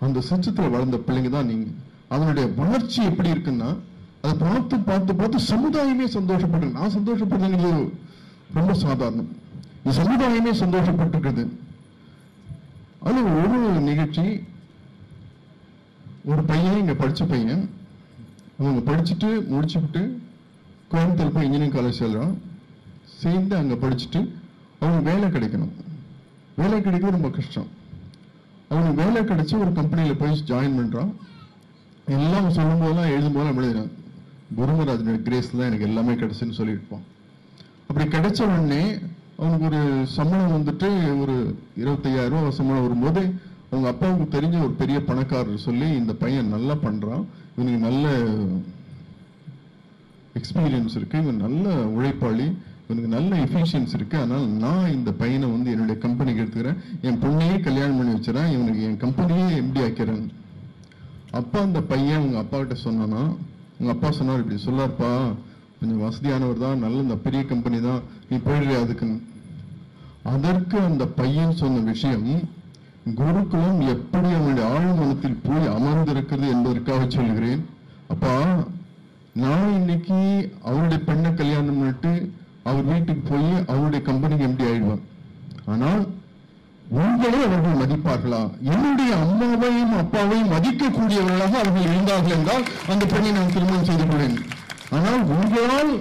அந்த 0.06 0.22
சிஸ்டத்தில் 0.30 0.72
வளர்ந்த 0.74 0.98
பிள்ளைங்க 1.06 1.30
தான் 1.36 1.50
நீங்க. 1.52 1.68
அதனுடைய 2.14 2.46
வளர்ச்சி 2.60 2.98
எப்படி 3.10 3.28
இருக்குன்னா 3.34 3.70
அதை 4.24 4.34
பார்த்து 4.44 4.76
பார்த்து 4.88 5.14
பார்த்து 5.20 5.38
சமுதாயமே 5.52 6.06
சந்தோஷப்படுது 6.16 6.76
நான் 6.78 6.96
சந்தோஷப்படுறது 6.98 7.70
ரொம்ப 8.58 8.72
சாதாரணம். 8.84 9.30
இந்த 9.80 9.94
சமுதாயமே 10.00 10.52
சந்தோஷப்பட்டிருக்குது 10.64 11.44
அது 13.08 13.18
ஒரு 13.40 13.58
நிகழ்ச்சி. 13.88 14.26
ஒரு 16.30 16.42
பையன் 16.50 16.78
இங்க 16.82 16.94
படிச்ச 17.00 17.24
பையன் 17.32 17.64
அவங்க 18.60 18.80
படிச்சுட்டு 18.86 19.28
முடிச்சுக்கிட்டு 19.50 20.02
கோயம்புத்தூர் 20.90 21.34
போய் 21.34 21.46
இன்ஜினியரிங் 21.46 21.76
காலேஜ் 21.76 22.00
சேர்றான் 22.02 22.34
சேர்ந்து 23.20 23.54
அங்கே 23.56 23.76
படிச்சுட்டு 23.82 24.20
அவனுக்கு 24.80 25.08
வேலை 25.10 25.26
கிடைக்கணும். 25.28 25.74
வேலை 26.60 26.76
கிடைக்கிறது 26.82 27.16
ரொம்ப 27.16 27.30
கஷ்டம். 27.36 27.68
அவனுக்கு 28.68 29.00
வேலை 29.02 29.20
கிடைச்சு 29.22 29.54
ஒரு 29.62 29.72
கம்பெனியில் 29.72 30.20
போய் 30.20 30.46
ஜாயின் 30.50 30.78
பண்ணுறான் 30.78 31.10
எல்லாம் 32.16 32.48
சொல்லும் 32.56 32.82
போதெல்லாம் 32.82 33.12
எழுதும் 33.14 33.36
போதெல்லாம் 33.36 33.60
எழுதுறான் 33.60 33.92
குருமராஜனுடைய 34.56 35.20
கிரேஸ் 35.26 35.50
தான் 35.52 35.68
எனக்கு 35.68 35.86
எல்லாமே 35.88 36.12
கிடைச்சுன்னு 36.12 36.58
சொல்லியிருப்பான் 36.58 37.04
அப்படி 37.88 38.04
கிடைச்ச 38.14 38.40
உடனே 38.46 38.82
அவனுக்கு 39.38 39.66
ஒரு 39.70 39.80
சம்பளம் 40.16 40.54
வந்துட்டு 40.56 40.88
ஒரு 41.22 41.34
இருபத்தையாயிரம் 41.82 42.34
ரூபா 42.34 42.50
சம்பளம் 42.58 42.86
வரும்போது 42.86 43.22
அவங்க 43.70 43.88
அப்பாவுக்கு 43.92 44.26
தெரிஞ்ச 44.36 44.56
ஒரு 44.66 44.74
பெரிய 44.82 44.98
பணக்காரர் 45.04 45.64
சொல்லி 45.66 45.88
இந்த 46.00 46.12
பையன் 46.22 46.54
நல்லா 46.56 46.74
பண்ணுறான் 46.84 47.24
இவனுக்கு 47.56 47.80
நல்ல 47.88 48.06
எக்ஸ்பீரியன்ஸ் 50.38 50.96
இருக்கு. 51.00 51.18
இவன் 51.22 51.42
நல்ல 51.44 51.74
உழைப்பாளி. 51.96 52.46
இவனுக்கு 52.88 53.10
நல்ல 53.16 53.30
எஃபிஷியன்ஸ் 53.44 53.94
இருக்கு. 53.98 54.16
அதனால 54.22 54.42
நான் 54.64 54.92
இந்த 54.92 55.12
பையனை 55.12 55.48
வந்து 55.48 55.70
என்னுடைய 55.70 56.00
கம்பெனிக்கு 56.00 56.42
எடுத்துக்கிறேன். 56.42 56.80
என் 57.00 57.20
பொண்ணையே 57.22 57.60
கல்யாணம் 57.60 57.96
பண்ணி 57.96 58.14
வச்சுறேன் 58.16 58.50
இவனுக்கு 58.56 58.82
என் 58.88 59.02
கம்பெனியே 59.04 59.46
எம்டி 59.62 59.80
ஆக்கிறேன் 59.86 60.26
அப்பா 61.30 61.60
அந்த 61.60 61.80
பையன் 61.92 62.24
உங்க 62.26 62.38
அப்பா 62.38 62.58
கிட்ட 62.58 62.74
சொன்னானா 62.84 63.22
உங்க 63.78 63.90
அப்பா 63.94 64.10
சொன்னார் 64.10 64.42
இப்படி 64.42 64.58
சொல்லார்ப்பா. 64.66 65.10
கொஞ்சம் 65.80 66.02
வசதியானவர் 66.02 66.62
தான். 66.64 66.78
நல்ல 66.78 67.02
இந்த 67.06 67.16
பெரிய 67.24 67.40
கம்பெனி 67.44 67.80
தான். 67.80 68.02
நீ 68.28 68.36
போயிடுறியா 68.36 68.78
அதுக்குன்னு. 68.84 69.18
அதற்கு 70.34 70.78
அந்த 70.90 71.04
பையன் 71.18 71.58
சொன்ன 71.62 71.82
விஷயம் 71.90 72.28
குருகுலம் 73.18 73.80
எப்படி 73.94 74.28
அவனுடைய 74.36 74.68
ஆழ்மனத்தில் 74.76 75.36
போய் 75.42 75.66
அமர்ந்திருக்கிறது 75.74 76.48
என்பதற்காக 76.54 77.02
சொல்கிறேன் 77.08 77.60
அப்பா 78.14 78.32
நான் 79.36 79.72
இன்னைக்கு 79.72 80.18
அவருடைய 80.62 80.98
பெண்ணை 81.04 81.30
கல்யாணம் 81.32 81.78
பண்ணிட்டு 81.78 82.12
அவர் 82.62 82.86
வீட்டுக்கு 82.86 83.22
போய் 83.22 83.50
அவருடைய 83.66 84.00
கம்பெனிக்கு 84.04 84.46
எம்டி 84.46 84.64
ஆயிடுவேன் 84.64 85.02
ஆனால் 85.66 86.02
உங்களை 86.96 87.38
அவர்கள் 87.44 87.80
மதிப்பார்களா 87.80 88.42
என்னுடைய 88.72 89.12
அம்மாவையும் 89.22 89.94
அப்பாவையும் 89.96 90.52
மதிக்கக்கூடியவர்களாக 90.52 91.54
அவர்கள் 91.58 91.88
இருந்தார்கள் 91.88 92.36
என்றால் 92.36 92.66
அந்த 92.86 93.04
பெண்ணை 93.06 93.32
நான் 93.32 93.54
திருமணம் 93.54 93.88
செய்து 93.88 94.04
கொள்வேன் 94.04 94.36
ஆனால் 94.90 95.22
உங்களால் 95.32 95.94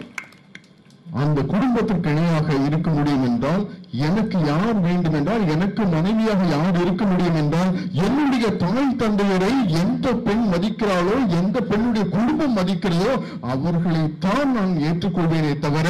அந்த 1.15 1.39
குடும்பத்திற்கு 1.43 2.09
இணையாக 2.09 2.49
இருக்க 2.67 2.89
முடியும் 2.89 3.25
என்றால் 3.27 3.61
எனக்கு 4.05 4.37
யார் 4.45 4.79
வேண்டும் 4.81 5.15
என்றால் 5.15 5.43
எனக்கு 5.47 5.83
மனைவியாக 5.87 6.47
யார் 6.47 6.79
இருக்க 6.81 7.03
முடியும் 7.05 7.39
என்றால் 7.41 7.71
என்னுடைய 8.05 8.47
தாய் 8.55 8.89
தந்தையரை 8.95 9.51
எந்த 9.81 10.13
பெண் 10.25 10.45
மதிக்கிறாளோ 10.53 11.15
எந்த 11.39 11.57
பெண்ணுடைய 11.69 12.05
குடும்பம் 12.09 12.57
மதிக்கிறதோ 12.57 13.13
அவர்களைத்தான் 13.53 14.51
நான் 14.51 14.73
ஏற்றுக்கொள்வேனே 14.89 15.53
தவிர 15.59 15.87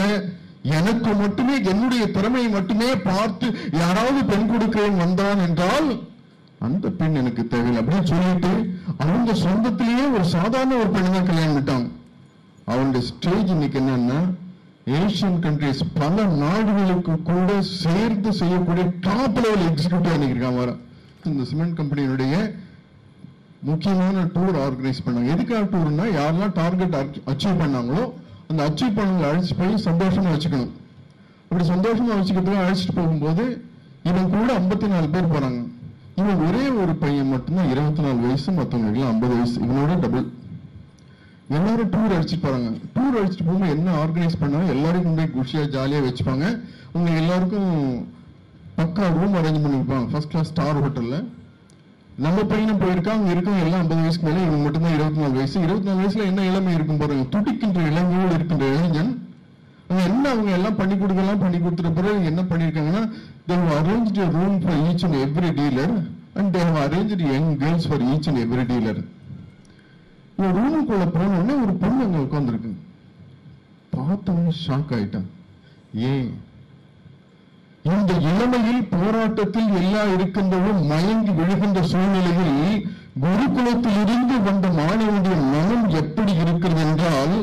எனக்கு 0.76 1.12
மட்டுமே 1.16 1.56
என்னுடைய 1.64 2.04
திறமையை 2.12 2.50
மட்டுமே 2.50 2.92
பார்த்து 3.08 3.48
யாராவது 3.80 4.22
பெண் 4.26 4.48
கொடுக்கிறேன் 4.48 4.98
வந்தான் 4.98 5.44
என்றால் 5.48 5.90
அந்த 6.60 6.88
பெண் 6.92 7.20
எனக்கு 7.22 7.44
தேவையில்லை 7.48 7.82
அப்படின்னு 7.82 8.12
சொல்லிட்டு 8.14 8.54
அவங்க 9.00 9.32
சொந்தத்திலேயே 9.44 10.06
ஒரு 10.14 10.26
சாதாரண 10.30 10.74
ஒரு 10.76 10.90
பெண் 10.90 11.14
தான் 11.14 11.30
கல்யாணம் 11.30 11.52
பண்ணிட்டாங்க 11.52 11.90
அவனுடைய 12.66 13.04
ஸ்டேஜ் 13.08 13.50
இன்னைக்கு 13.50 13.80
என்னன்னா 13.80 14.20
ஏசியன் 14.96 15.38
கண்ட்ரிஸ் 15.40 15.84
பல 15.94 16.24
நாடுகளுக்கு 16.40 17.14
கூட 17.36 17.54
சேர்த்து 17.84 18.30
செய்யக்கூடிய 18.42 18.86
டாப் 19.08 19.40
லெவல் 19.46 19.66
எக்ஸிக்யூட்டிவ் 19.70 20.16
இன்னைக்கு 20.18 20.54
வர 20.62 20.72
இந்த 21.32 21.44
சிமெண்ட் 21.50 21.78
கம்பெனியினுடைய 21.80 22.36
முக்கியமான 23.70 24.24
டூர் 24.34 24.58
ஆர்கனைஸ் 24.66 25.06
பண்ணாங்க. 25.06 25.30
எதுக்காக 25.36 25.64
டூர்னா 25.72 26.06
யாரெல்லாம் 26.18 26.52
டார்கெட் 26.60 26.98
அச்சீவ் 27.32 27.62
பண்ணாங்களோ 27.62 28.04
அந்த 28.50 28.60
அச்சீவ் 28.68 28.98
பண்ணவங்களை 28.98 29.28
அழைச்சிட்டு 29.30 29.60
போய் 29.62 29.86
சந்தோஷமா 29.88 30.34
வச்சுக்கணும். 30.36 30.74
அப்படி 31.48 31.66
சந்தோஷமா 31.72 32.14
வச்சுக்கிறதுக்கு 32.20 32.64
அழைச்சிட்டு 32.66 32.96
போகும்போது 33.00 33.46
இவன் 34.10 34.32
கூட 34.36 34.48
ஐம்பத்தி 34.60 34.88
நாலு 34.94 35.08
பேர் 35.16 35.34
போறாங்க. 35.34 35.62
இவன் 36.22 36.42
ஒரே 36.48 36.66
ஒரு 36.82 36.96
பையன் 37.04 37.32
மட்டும்தான் 37.34 37.72
இருபத்தி 37.74 38.02
நாலு 38.06 38.20
வயசு 38.26 38.50
மற்றவங்களுக்கு 38.60 39.00
எல்லாம் 39.00 39.14
ஐம்பது 39.16 39.34
வயசு. 39.38 39.58
இவனோட 39.66 39.96
டபுள் 40.06 40.28
எல்லாரும் 41.58 41.92
டூர் 41.96 42.16
அடிச்சுட்டு 42.18 42.46
போறாங்க. 42.46 42.70
டூர் 42.96 43.18
அடிச்சுட்டு 43.22 43.48
போகும்போது 43.48 43.74
என்ன 43.78 43.90
ஆர்கனைஸ் 44.04 44.42
பண்ணாலும் 44.44 44.74
எல்லாரையும் 44.76 45.08
கொண்டு 45.08 45.24
போய் 45.24 45.36
குஷியா 45.38 45.64
ஜாலியா 45.76 46.00
வச்சுப்பாங்க. 46.08 46.46
உங்க 46.98 47.10
எல்லாருக்கும் 47.22 47.72
பக்கா 48.78 49.06
ரூம் 49.16 49.36
அரேஞ்ச் 49.40 49.64
பண்ணி 49.64 49.80
ஃபர்ஸ்ட் 50.12 50.32
கிளாஸ் 50.34 50.52
ஸ்டார் 50.52 50.80
ஹோட்டலில் 50.84 51.26
நம்ம 52.26 52.44
பையனும் 52.52 52.80
போயிருக்கா 52.82 53.12
அவங்க 53.14 53.32
இருக்கவங்க 53.34 53.66
எல்லாம் 53.66 53.82
ஐம்பது 53.84 54.02
வயசுக்கு 54.02 54.28
மேலே 54.28 54.44
இவங்க 54.46 54.62
மட்டும்தான் 54.66 54.96
இருபத்தி 54.98 55.20
நாலு 55.22 55.36
வயசு. 55.40 55.56
இருபத்தி 55.66 55.88
நாலு 55.90 56.00
வயசுல 56.02 56.26
என்ன 56.32 56.46
இளமை 56.50 56.74
இருக்கும் 56.78 57.02
பாருங்க. 57.02 57.26
துடிக்கின்ற 57.34 57.82
இளமையோடு 57.90 58.36
இருக்கின்ற 58.38 58.66
இளைஞன். 58.76 59.12
அவங்க 59.88 60.04
என்ன 60.10 60.30
அவங்க 60.34 60.52
எல்லாம் 60.58 60.78
பண்ணி 60.80 60.96
கொடுக்கலாம் 61.02 61.44
பண்ணி 61.44 61.58
கொடுத்துட்ட 61.58 61.92
பிறகு 61.98 62.30
என்ன 62.32 62.42
பண்ணியிருக்காங்கன்னா 62.52 63.04
they 63.50 63.68
arrange 63.80 64.22
room 64.38 64.58
for 64.64 64.80
each 64.88 65.06
and 65.08 65.20
every 65.26 65.52
dealer 65.60 65.94
and 66.40 66.50
they 66.58 66.80
arrange 66.86 67.14
young 67.34 67.52
girls 67.64 67.90
for 67.90 68.08
each 68.14 68.30
and 68.32 68.42
every 68.46 68.66
dealer 68.72 69.02
இந்த 70.38 70.48
ரூமுக்குள்ள 70.58 71.06
போனோடனே 71.18 71.56
ஒரு 71.66 71.76
பொண்ணு 71.84 72.04
அங்கே 72.08 72.24
உட்காந்துருக்கு 72.26 72.72
பார்த்தவங்க 73.96 74.52
ஷாக் 74.66 74.92
ஆயிட்டான். 74.98 75.30
ஏன்? 76.10 76.28
இந்த 77.86 78.12
இளமையில் 78.30 78.88
போராட்டத்தில் 78.94 79.74
எல்லா 79.80 80.04
இருக்கின்றவரும் 80.14 80.86
மயங்கி 80.88 81.34
விழுகின்ற 81.40 81.82
சூழ்நிலையில் 81.90 82.80
குருகுலத்தில் 83.24 84.00
இருந்து 84.04 84.38
வந்த 84.48 84.68
மாணவனுடைய 84.78 85.36
மனம் 85.52 85.86
எப்படி 86.00 86.34
இருக்கிறது 86.38 86.82
என்றால் 86.86 87.36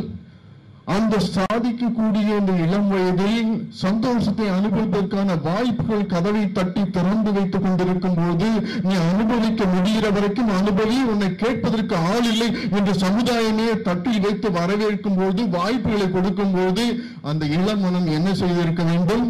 அந்த 0.87 1.19
சாதிக்கக்கூடிய 1.27 2.29
இந்த 2.39 2.53
இளம் 2.65 2.89
வயதில் 2.89 3.51
சந்தோஷத்தை 3.83 4.47
அனுபவிப்பதற்கான 4.49 5.37
வாய்ப்புகள் 5.45 6.03
கதவை 6.07 6.43
தட்டி 6.53 6.83
திறந்து 6.91 7.31
வைத்துக் 7.33 7.65
கொண்டிருக்கும் 7.67 8.17
போது 8.17 8.49
நீ 8.83 8.95
அனுபவிக்க 9.05 9.65
முடிகிற 9.67 10.11
வரைக்கும் 10.11 10.51
அனுபவி 10.59 10.99
உன்னை 11.13 11.31
கேட்பதற்கு 11.35 11.97
ஆள் 12.09 12.29
இல்லை 12.33 12.49
என்று 12.73 12.95
சமுதாயமே 13.05 13.69
தட்டி 13.83 14.19
வைத்து 14.19 14.51
வரவேற்கும் 14.51 15.17
போது 15.17 15.45
வாய்ப்புகளை 15.57 16.11
கொடுக்கும் 16.11 16.53
போது 16.53 16.87
அந்த 17.23 17.45
இளம் 17.57 17.81
மனம் 17.81 18.11
என்ன 18.13 18.35
செய்திருக்க 18.35 18.85
வேண்டும்? 18.85 19.27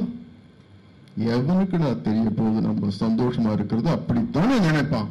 எவனுக்கு 1.18 1.78
நான் 1.78 2.02
தெரிய 2.02 2.22
போது 2.22 2.60
நம்ம 2.60 2.88
சந்தோஷமா 3.00 3.52
இருக்கிறது 3.52 3.90
அப்படித்தானே 3.90 4.58
நினைப்பான். 4.58 5.08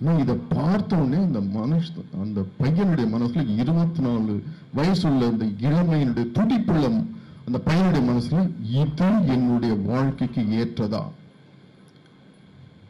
ஆனா 0.00 0.18
இதை 0.18 0.34
பார்த்த 0.34 0.96
உடனே 0.96 1.38
மனுஷ 1.58 1.84
அந்த 2.22 2.40
பையனுடைய 2.60 3.06
மனசுல 3.14 3.58
இருபத்தி 3.58 4.02
நாலு 4.02 4.42
வயசுள்ள 4.76 5.26
அந்த 5.26 5.44
இளமையினுடைய 5.44 6.26
துடிப்புள்ள 6.32 7.04
அந்த 7.46 7.60
பையனுடைய 7.66 8.02
மனசுல 8.10 8.50
இது 8.62 9.32
என்னுடைய 9.32 9.74
வாழ்க்கைக்கு 9.74 10.40
ஏற்றதா? 10.40 11.02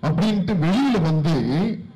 அப்படின்ட்டு 0.02 0.54
வெளியில 0.54 1.02
வந்து 1.02 1.34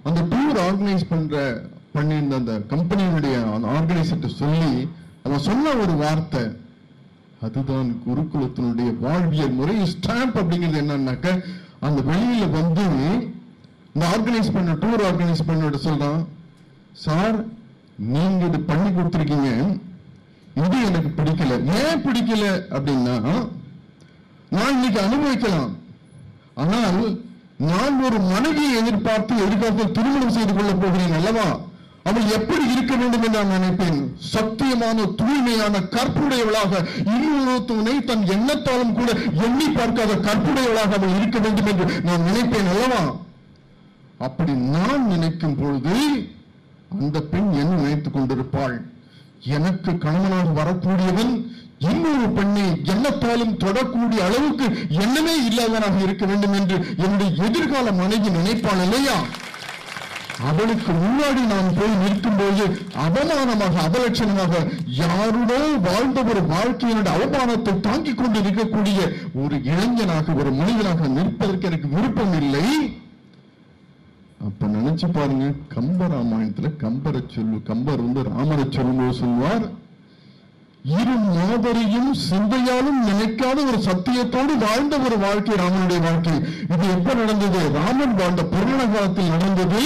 அந்த 0.02 0.20
டூர் 0.20 0.58
ஆர்கனைஸ் 0.68 1.08
பண்ற 1.08 1.64
பண்ணியிருந்த 1.94 2.34
அந்த 2.34 2.62
கம்பெனியினுடைய 2.68 3.64
ஆர்கனைசர்கிட்ட 3.64 4.26
சொல்லி 4.26 4.88
அவன் 5.22 5.38
சொன்ன 5.38 5.74
ஒரு 5.74 5.92
வார்த்தை 5.92 6.56
அதுதான் 7.46 7.88
குருகுலத்தினுடைய 8.06 8.90
வாழ்வியல் 9.04 9.56
முறை. 9.58 9.76
ஸ்டாம்ப் 9.92 10.38
அப்படிங்கிறது 10.40 10.80
என்னன்னாக்க 10.82 11.26
அந்த 11.86 11.98
வெளியில 12.08 12.50
வந்து 12.56 12.84
இந்த 13.92 14.04
ஆர்கனைஸ் 14.14 14.54
பண்ண 14.56 14.72
டூர் 14.82 15.04
ஆர்கனைஸ் 15.10 15.46
பண்ணிட்டு 15.46 15.78
சொல்றான் 15.84 16.24
சார் 17.04 17.36
நீங்க 18.14 18.44
இது 18.48 18.60
பண்ணி 18.70 18.88
கொடுத்துருக்கீங்க. 18.90 19.50
இது 20.62 20.76
எனக்கு 20.88 21.10
பிடிக்கல. 21.18 21.54
ஏன் 21.80 22.02
பிடிக்கல 22.06 22.44
அப்படின்னா 22.76 23.16
நான் 24.54 24.74
இன்னைக்கு 24.76 25.00
அனுபவிக்கலாம். 25.06 25.72
ஆனால் 26.62 27.00
நான் 27.70 27.96
ஒரு 28.06 28.18
மனைவியை 28.32 28.74
எதிர்பார்த்து 28.80 29.34
எதிர்காலத்தில் 29.44 29.96
திருமணம் 29.96 30.36
செய்து 30.36 30.52
கொள்ளப் 30.54 30.80
போகிறேன் 30.82 31.16
அல்லவா? 31.18 31.48
அவள் 32.08 32.26
எப்படி 32.28 32.64
இருக்க 32.72 32.96
வேண்டும் 32.96 33.22
என்று 33.22 33.38
நான் 33.38 33.54
நினைப்பேன்? 33.56 33.98
சத்தியமான 34.32 35.06
தூய்மையான 35.14 35.80
கற்புடையவளாக 35.94 36.72
இன்னொருத்தனை 37.14 38.04
தன் 38.04 38.24
எண்ணத்தாலும் 38.26 38.92
கூட 38.92 39.08
எண்ணி 39.46 39.68
பார்க்காத 39.68 40.14
கற்புடையவளாக 40.26 40.92
அவள் 40.92 41.16
இருக்க 41.16 41.38
வேண்டும் 41.38 41.66
என்று 41.66 41.86
நான் 42.02 42.26
நினைப்பேன் 42.26 42.70
அல்லவா? 42.74 43.02
அப்படி 44.18 44.52
நான் 44.52 45.06
நினைக்கும் 45.06 45.56
பொழுது 45.56 45.96
அந்த 46.98 47.20
பெண் 47.20 47.50
என்ன 47.52 47.74
நினைத்துக் 47.74 48.12
கொண்டிருப்பாள். 48.12 48.76
எனக்கு 49.56 49.98
கணவனாக 49.98 50.48
வரக்கூடியவன் 50.60 51.32
இன்னொரு 51.78 52.28
பெண்ணை 52.28 52.62
எண்ணத்தாலும் 52.92 53.52
தொடக்கூடிய 53.56 54.20
அளவுக்கு 54.24 54.66
எண்ணமே 55.02 55.34
இல்லாதவனாக 55.48 56.02
இருக்க 56.02 56.24
வேண்டும் 56.26 56.52
என்று 56.52 56.76
என்னுடைய 56.96 57.30
எதிர்கால 57.44 57.92
மனைவி 57.92 58.28
நினைப்பாள் 58.28 58.82
இல்லையா? 58.82 59.16
அவளுக்கு 60.46 60.92
முன்னாடி 60.92 61.42
நான் 61.52 61.74
போய் 61.76 61.94
நிற்கும் 62.02 62.36
போது 62.36 62.64
அவமானமாக 63.04 63.76
அவலட்சணமாக 63.86 64.54
யாருடோ 64.86 65.58
வாழ்ந்த 65.86 66.22
ஒரு 66.22 66.40
வாழ்க்கையினுடைய 66.40 67.14
அவமானத்தை 67.16 67.80
தாங்கிக் 67.80 68.18
கொண்டு 68.18 68.40
இருக்கக்கூடிய 68.40 68.98
ஒரு 69.42 69.56
இளைஞனாக 69.62 70.34
ஒரு 70.34 70.52
மனிதனாக 70.52 71.08
நிற்பதற்கு 71.08 71.66
எனக்கு 71.66 71.88
விருப்பம் 71.88 72.36
இல்லை. 72.42 72.66
அப்ப 74.46 74.66
நினைச்சு 74.66 75.06
பாருங்க 75.12 75.46
கம்ப 75.74 76.08
ராமாயணத்துல 76.14 76.68
கம்பரை 76.82 77.22
சொல்லு 77.34 77.62
கம்பர் 77.62 78.04
வந்து 78.04 78.22
ராமரை 78.22 78.66
சொல்லும்போது 78.70 79.14
சொல்வார் 79.14 79.66
இரு 80.98 81.16
மாதரையும் 81.36 82.12
சிந்தையாலும் 82.28 83.00
நினைக்காத 83.08 83.58
ஒரு 83.70 83.78
சத்தியத்தோடு 83.88 84.52
வாழ்ந்த 84.66 84.98
ஒரு 84.98 85.18
வாழ்க்கை 85.18 85.54
ராமனுடைய 85.54 86.00
வாழ்க்கை. 86.00 86.36
இது 86.74 86.84
எப்ப 86.90 87.14
நடந்தது? 87.14 87.70
ராமன் 87.70 88.14
வாழ்ந்த 88.14 88.44
புராண 88.44 88.86
காலத்தில் 88.86 89.28
நடந்தது. 89.28 89.82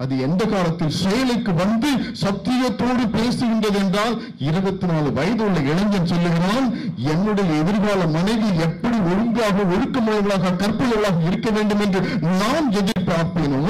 அது 0.00 0.18
எந்த 0.18 0.42
காலத்தில் 0.46 0.98
செயலுக்கு 0.98 1.52
வந்து 1.54 1.88
சத்தியத்தோடு 2.20 3.04
பேசுகின்றது 3.14 3.78
என்றால் 3.78 4.14
இருபத்தி 4.40 4.86
நாலு 4.86 5.12
வயது 5.12 5.42
உள்ள 5.44 5.58
இளைஞன் 5.64 6.06
சொல்லுகிறான் 6.06 6.66
என்னுடைய 7.08 7.48
எதிர்கால 7.62 8.06
மனைவி 8.08 8.50
எப்படி 8.58 8.98
ஒழுங்காக 9.08 9.64
ஒழுக்கமுள்ளவளாக 9.70 10.54
கற்புள்ளவளாக 10.56 11.24
இருக்க 11.26 11.50
வேண்டும் 11.50 11.80
என்று 11.80 12.02
நான் 12.36 12.68
எதிர்பார்ப்பேனோ 12.72 13.62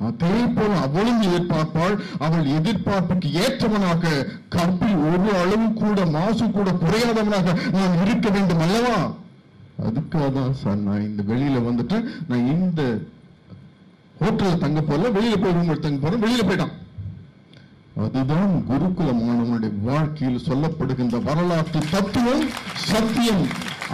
அதே 0.00 0.34
போல 0.54 0.72
அவளும் 0.78 1.22
எதிர்பார்ப்பாள். 1.22 1.94
அவள் 2.18 2.46
எதிர்பார்ப்புக்கு 2.52 3.28
ஏற்றவனாக 3.40 4.12
கற்பில் 4.48 4.96
ஒரு 5.04 5.36
அளவு 5.36 5.72
கூட 5.74 6.06
மாசு 6.10 6.50
கூட 6.50 6.70
குறையாதவனாக 6.76 7.56
நான் 7.70 8.00
இருக்க 8.04 8.28
வேண்டும் 8.30 8.58
அல்லவா? 8.58 8.96
அதுக்காக 9.84 10.30
தான் 10.32 10.54
சார் 10.54 10.80
நான் 10.80 11.04
இந்த 11.04 11.22
வெளியில 11.28 11.60
வந்துட்டு 11.66 11.98
நான் 12.28 12.46
இந்த 12.48 12.80
ஹோட்டலில் 14.22 14.62
தங்க 14.64 14.80
போல 14.88 15.10
வெளியில 15.16 15.36
போய் 15.42 15.56
ரூம் 15.56 15.84
தங்க 15.86 15.98
போறேன் 16.04 16.24
வெளியில 16.24 16.44
போயிட்டான். 16.48 16.74
அதுதான் 18.04 18.52
குருகுல 18.68 19.10
மாணவனுடைய 19.20 19.72
வாழ்க்கையில் 19.88 20.44
சொல்லப்படுகின்ற 20.48 21.16
வரலாற்று 21.28 21.80
தத்துவம் 21.94 22.44
சத்தியம். 22.90 23.44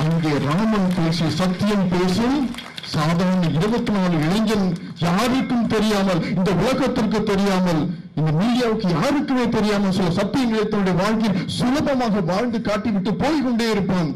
அங்கே 0.03 0.33
ராமன் 0.47 0.89
பேசி 0.97 1.29
சத்தியம் 1.41 1.87
பேசும் 1.93 2.39
சாதாரண 2.95 3.45
இருபத்தி 3.59 3.93
நாலு 3.95 4.17
இளைஞன் 4.27 4.67
யாருக்கும் 5.05 5.67
தெரியாமல் 5.75 6.21
இந்த 6.35 6.51
உலகத்திற்கு 6.61 7.21
தெரியாமல் 7.31 7.81
இந்த 8.19 8.31
மீடியாவுக்கு 8.41 8.89
யாருக்குமே 8.99 9.47
தெரியாமல் 9.57 9.97
சில 9.99 10.09
சத்தியங்களை 10.19 10.65
தன்னுடைய 10.69 10.97
வாழ்க்கையில் 11.01 11.41
சுலபமாக 11.57 12.23
வாழ்ந்து 12.31 12.61
காட்டிவிட்டு 12.69 13.13
போய் 13.23 13.45
கொண்டே 13.47 13.69
இருப்பான். 13.75 14.11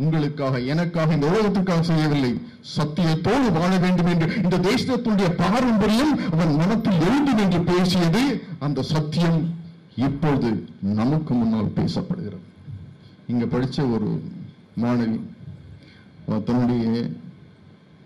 உங்களுக்காக 0.00 0.60
எனக்காக 0.72 1.14
இந்த 1.14 1.26
உலகத்திற்காக 1.32 1.82
செய்யவில்லை. 1.82 2.30
சத்தியத்தோடு 2.76 3.48
வாழ 3.58 3.72
வேண்டும் 3.78 4.10
என்று 4.12 4.26
இந்த 4.42 4.58
தேசத்தினுடைய 4.68 5.28
பாரம்பரியம் 5.42 6.14
அவன் 6.34 6.54
மனத்தில் 6.60 7.02
எழுந்தும் 7.08 7.42
என்று 7.44 7.60
பேசியது 7.72 8.22
அந்த 8.58 8.82
சத்தியம் 8.92 9.40
இப்போது 10.08 10.50
நமக்கு 11.00 11.34
முன்னால் 11.34 11.76
பேசப்படுகிறது. 11.80 12.46
இங்க 13.32 13.44
படிச்ச 13.44 13.78
ஒரு 13.94 14.08
மாணவி 14.84 15.18
தன்னுடைய 16.46 16.86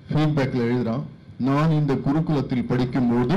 ஃபீட்பேக்ல 0.08 0.64
எழுதுறான் 0.68 1.04
நான் 1.48 1.76
இந்த 1.78 1.94
குருகுலத்தில் 2.06 2.68
படிக்கும்போது 2.70 3.36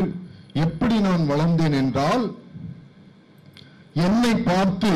எப்படி 0.65 0.95
நான் 0.99 1.23
வளர்ந்தேன் 1.31 1.77
என்றால் 1.81 2.23
என்னை 4.07 4.33
பார்த்து 4.49 4.91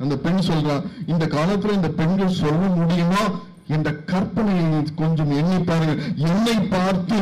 அந்த 0.00 0.16
பெண் 0.16 0.46
சொல்றான் 0.48 0.84
இந்த 1.06 1.24
காலத்துல 1.26 1.72
இந்த 1.72 1.88
பெண்கள் 1.88 2.38
சொல்ல 2.42 2.66
முடியுமா? 2.78 3.22
என்ற 3.66 3.90
கற்பனையை 4.06 4.84
கொஞ்சம் 4.96 5.30
எண்ணி 5.30 5.58
பாருங்கள். 5.58 6.00
என்னை 6.28 6.54
பார்த்து 6.68 7.18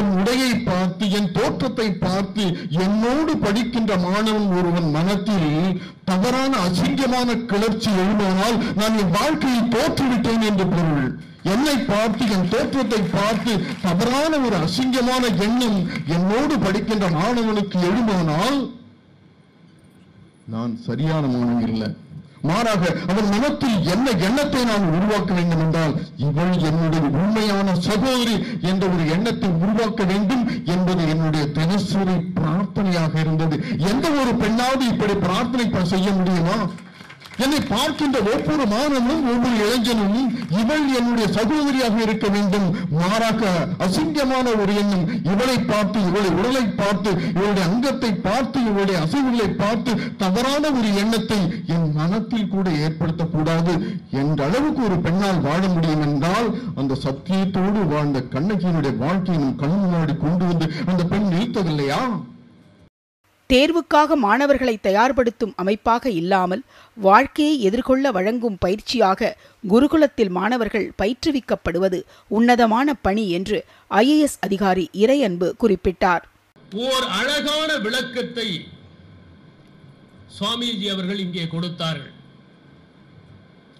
என் 0.00 0.12
உடையை 0.18 0.52
பார்த்து 0.64 1.04
என் 1.10 1.32
தோற்றத்தை 1.32 1.86
பார்த்து 1.92 2.44
என்னோடு 2.84 3.32
படிக்கின்ற 3.36 3.96
மாணவன் 3.96 4.46
ஒருவன் 4.58 4.90
மனத்தில் 4.90 5.80
தவறான 6.04 6.52
அசிங்கமான 6.58 7.34
கிளர்ச்சி 7.46 7.90
எழுமானால் 8.02 8.56
நான் 8.74 8.98
என் 8.98 9.10
வாழ்க்கையை 9.10 9.62
தோற்றுவிட்டேன் 9.74 10.46
என்று 10.50 10.66
பொருள். 10.66 11.10
என்னை 11.42 11.76
பார்த்து 11.90 12.24
என் 12.30 12.48
தோற்றத்தை 12.48 13.00
பார்த்து 13.16 13.52
தவறான 13.82 14.32
ஒரு 14.38 14.56
அசிங்கமான 14.56 15.24
எண்ணம் 15.38 15.78
என்னோடு 16.06 16.58
படிக்கின்ற 16.58 17.08
மாணவனுக்கு 17.10 17.78
எழுமானால் 17.90 18.58
நான் 20.46 20.78
சரியான 20.80 21.26
மாணவன் 21.26 21.68
இல்லை. 21.68 21.96
மாறாக 22.40 22.96
அவன் 23.08 23.28
மனத்தில் 23.28 23.82
என்ன 23.82 24.10
எண்ணத்தை 24.10 24.64
நான் 24.64 24.92
உருவாக்க 24.92 25.34
வேண்டும் 25.34 25.60
என்றால் 25.60 26.00
இவள் 26.16 26.58
என்னுடைய 26.58 27.04
உண்மையான 27.04 27.74
சகோதரி 27.74 28.46
என்ற 28.60 28.88
ஒரு 28.88 29.10
எண்ணத்தை 29.10 29.48
உருவாக்க 29.48 30.04
வேண்டும் 30.04 30.64
என்பது 30.64 31.08
என்னுடைய 31.08 31.46
தினசரி 31.46 32.16
பிரார்த்தனையாக 32.34 33.18
இருந்தது. 33.20 33.64
எந்த 33.78 34.10
ஒரு 34.10 34.30
பெண்ணாவது 34.30 34.80
இப்படி 34.80 35.14
பிரார்த்தனை 35.14 35.84
செய்ய 35.84 36.10
முடியுமா? 36.10 36.70
என்னை 37.38 37.60
பார்க்கின்ற 37.60 38.18
ஒவ்வொரு 38.18 38.64
மாணவனும் 38.66 39.24
ஒவ்வொரு 39.32 39.56
இளைஞனும் 39.56 40.26
இவள் 40.50 40.94
என்னுடைய 40.96 41.32
சகோதரியாக 41.32 42.02
இருக்க 42.02 42.28
வேண்டும். 42.28 42.66
மாறாக 42.90 43.42
அசிங்கமான 43.78 44.58
ஒரு 44.58 44.74
எண்ணம். 44.74 45.22
இவளை 45.22 45.58
பார்த்து 45.58 46.00
இவளுடைய 46.00 46.32
உடலை 46.38 46.62
பார்த்து 46.62 47.10
இவளுடைய 47.30 47.68
அங்கத்தை 47.68 48.14
பார்த்து 48.14 48.60
இவளுடைய 48.60 49.00
அசைவுகளை 49.00 49.56
பார்த்து 49.56 50.12
தவறான 50.16 50.70
ஒரு 50.70 50.94
எண்ணத்தை 50.94 51.40
என் 51.66 51.92
மனத்தில் 51.92 52.48
கூட 52.48 52.70
ஏற்படுத்தக்கூடாது 52.70 53.74
என்ற 54.10 54.44
அளவுக்கு 54.44 54.84
ஒரு 54.84 54.98
பெண்ணால் 54.98 55.40
வாழ 55.40 55.68
முடியும் 55.68 56.00
என்றால் 56.00 56.60
அந்த 56.74 56.94
சத்தியத்தோடு 57.04 57.86
வாழ்ந்த 57.86 58.20
கண்ணகியினுடைய 58.20 58.96
வாழ்க்கையை 58.96 59.44
நம் 59.44 59.56
கண் 59.56 59.78
முன்னாடி 59.82 60.18
கொண்டு 60.18 60.44
வந்து 60.44 60.72
அந்த 60.86 61.04
பெண் 61.04 61.32
நிறுத்தவில்லையா? 61.32 62.00
தேர்வுக்காக 63.50 64.14
மாணவர்களை 64.14 64.78
தயார்படுத்தும் 64.82 65.52
அமைப்பாக 65.56 66.10
இல்லாமல் 66.10 66.62
வாழ்க்கையை 66.94 67.60
எதிர்கொள்ள 67.60 68.10
வழங்கும் 68.10 68.58
பயிற்சியாக 68.64 69.30
குருகுலத்தில் 69.68 70.32
மாணவர்கள் 70.38 70.92
பயிற்றுவிக்கப்படுவது 71.02 72.00
உன்னதமான 72.28 72.94
பணி 73.06 73.24
என்று 73.30 73.58
ஐஏஎஸ் 73.90 74.38
அதிகாரி 74.40 74.90
இறையன்பு 74.92 75.50
குறிப்பிட்டார். 75.62 76.24
ஓர் 76.74 77.06
அழகான 77.20 77.70
விளக்கத்தை 77.76 78.48
சுவாமிஜி 80.38 80.86
அவர்கள் 80.94 81.18
இங்கே 81.18 81.46
கொடுத்தார்கள். 81.46 82.12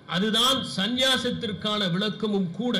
அதுதான் 0.06 0.58
சந்நியாசத்திற்கான 0.76 1.90
விளக்கமும் 1.90 2.50
கூட. 2.50 2.76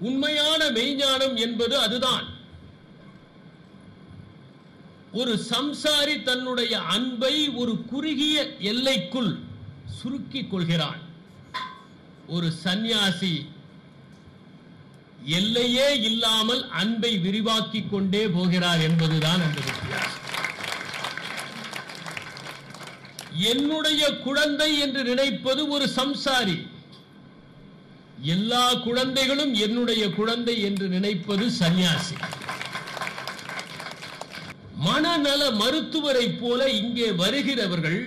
உண்மையான 0.00 0.60
மெய்ஞானம் 0.70 1.34
என்பது 1.34 1.78
அதுதான். 1.78 2.26
ஒரு 5.12 5.46
சம்சாரி 5.50 6.22
தன்னுடைய 6.22 6.78
அன்பை 6.78 7.48
ஒரு 7.48 7.84
குறுகிய 7.84 8.56
எல்லைக்குள் 8.58 9.38
சுருக்கிக் 9.86 10.50
கொள்கிறான். 10.50 10.98
ஒரு 12.26 12.52
சந்நியாசி 12.52 13.46
எல்லையே 15.24 16.00
இல்லாமல் 16.00 16.70
அன்பை 16.70 17.18
விரிவாக்கிக் 17.18 17.90
கொண்டே 17.90 18.28
போகிறார் 18.28 18.80
என்பதுதான் 18.80 19.40
அந்த 19.40 19.60
வித்தியாசம். 19.64 20.26
என்னுடைய 23.32 24.18
குழந்தை 24.18 24.78
என்று 24.78 25.04
நினைப்பது 25.04 25.68
ஒரு 25.68 25.90
சம்சாரி. 25.96 26.66
எல்லா 28.22 28.74
குழந்தைகளும் 28.74 29.54
என்னுடைய 29.54 30.10
குழந்தை 30.10 30.62
என்று 30.62 30.88
நினைப்பது 30.88 31.50
சந்நியாசி. 31.50 32.14
மனநல 34.88 35.42
மருத்துவரை 35.58 36.26
போல 36.34 36.60
இங்கே 36.80 37.08
வருகிறவர்கள் 37.18 38.00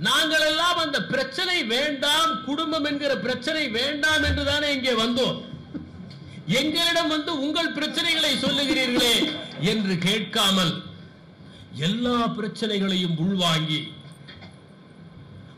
நாங்கள் 0.00 0.44
எல்லாம் 0.46 0.78
அந்த 0.78 0.98
பிரச்சனை 1.04 1.56
வேண்டாம் 1.68 2.30
குடும்பம் 2.44 2.84
என்கிற 2.84 3.12
பிரச்சனை 3.18 3.64
வேண்டாம் 3.70 4.24
என்று 4.24 4.44
தானே 4.44 4.68
இங்கே 4.74 4.94
வந்தோம். 4.96 5.38
எங்களிடம் 6.60 7.08
வந்து 7.08 7.32
உங்கள் 7.40 7.74
பிரச்சனைகளை 7.74 8.30
சொல்லுகிறீர்களே 8.38 9.12
என்று 9.70 9.94
கேட்காமல் 10.00 10.72
எல்லா 11.80 12.16
பிரச்சனைகளையும் 12.38 13.18
உள்வாங்கி 13.18 13.80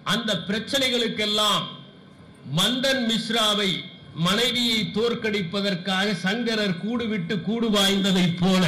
அந்த 0.07 0.33
பிரச்சனைகளுக்கெல்லாம் 0.47 1.65
மந்தன் 2.57 3.03
மிஸ்ராவை 3.09 3.71
மனைவியை 4.23 4.81
தோற்கடிப்பதற்காக 4.93 6.15
சங்கரர் 6.25 6.81
கூடுவிட்டு 6.81 7.35
கூடு 7.43 7.69
வாய்ந்ததைப் 7.71 8.41
போல 8.41 8.65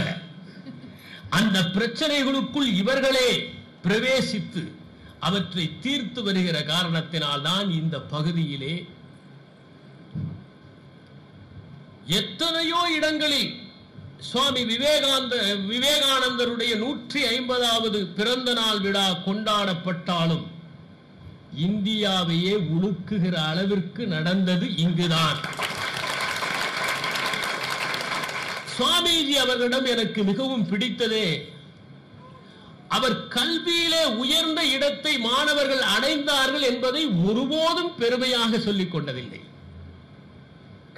அந்த 1.35 1.59
பிரச்சனைகளுக்குள் 1.75 2.70
இவர்களே 2.77 3.29
பிரவேசித்து 3.83 4.62
அவற்றை 5.20 5.64
தீர்த்து 5.81 6.20
வருகிற 6.23 6.57
காரணத்தினால் 6.64 7.42
தான் 7.42 7.68
இந்த 7.70 7.97
பகுதியிலே 8.12 8.75
எத்தனையோ 12.18 12.81
இடங்களில் 12.97 13.53
சுவாமி 14.23 14.62
விவேகானந்த 14.64 15.37
விவேகானந்தருடைய 15.66 16.73
நூற்றி 16.77 17.20
ஐம்பதாவது 17.27 17.99
பிறந்த 18.18 18.51
நாள் 18.53 18.81
விழா 18.81 19.07
கொண்டாடப்பட்டாலும் 19.27 20.44
இந்தியாவையே 21.59 22.55
உழுக்குகிற 22.75 23.35
அளவிற்கு 23.51 24.03
நடந்தது 24.07 24.66
இங்குதான். 24.77 25.40
சுவாமிஜி 28.78 29.32
அவர்களிடம் 29.32 29.84
எனக்கு 29.84 30.24
மிகவும் 30.24 30.68
பிடித்ததே 30.70 31.52
அவர் 32.88 33.28
கல்வியிலே 33.28 34.04
உயர்ந்த 34.14 34.66
இடத்தை 34.66 35.18
மாணவர்கள் 35.18 35.84
அடைந்தார்கள் 35.96 36.60
என்பதை 36.60 37.06
ஒருபோதும் 37.06 37.96
பெருமையாக 37.96 38.58
சொல்லிக் 38.58 38.94
கொண்டதில்லை. 38.94 39.40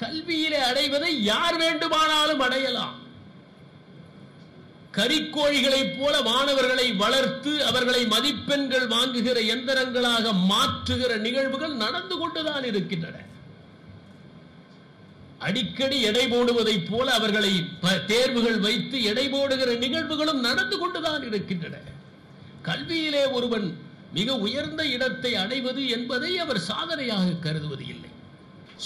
கல்வியிலே 0.00 0.60
அடைவதை 0.70 1.22
யார் 1.22 1.56
வேண்டுமானாலும் 1.56 2.40
அடையலாம். 2.40 2.94
கரிக்கோழிகளைப் 4.92 6.00
போல 6.00 6.22
மாணவர்களை 6.22 6.92
வளர்த்து 6.92 7.64
அவர்களை 7.64 8.06
மதிப்பெண்கள் 8.06 8.86
வாங்குகிற 8.86 9.40
எந்திரங்களாக 9.40 10.32
மாற்றுகிற 10.52 11.16
நிகழ்வுகள் 11.16 11.74
நடந்து 11.74 12.18
கொண்டுதான் 12.18 12.64
இருக்கின்றன. 12.64 13.16
அடிக்கடி 15.40 16.00
எடை 16.00 16.24
போடுவதைப் 16.26 16.88
போல 16.90 17.06
அவர்களை 17.12 17.52
தேர்வுகள் 18.06 18.58
வைத்து 18.58 19.02
எடை 19.02 19.26
போடுகிற 19.28 19.70
நிகழ்வுகளும் 19.74 20.40
நடந்து 20.40 20.76
கொண்டுதான் 20.78 21.22
இருக்கின்றன. 21.22 21.76
கல்வியிலே 22.62 23.24
ஒருவன் 23.30 23.66
மிக 24.12 24.36
உயர்ந்த 24.36 24.82
இடத்தை 24.86 25.32
அடைவது 25.34 25.88
என்பதை 25.88 26.38
அவர் 26.38 26.60
சாதனையாக 26.60 27.36
கருதுவது 27.40 27.84
இல்லை. 27.86 28.10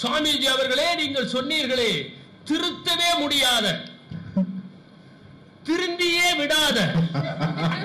சுவாமிஜி 0.01 0.47
அவர்களே 0.47 0.89
நீங்கள் 0.95 1.33
சொன்னீர்களே 1.35 1.91
திருத்தவே 2.45 3.09
முடியாத 3.19 3.65
திருந்தியே 5.67 6.29
விடாத 6.37 6.77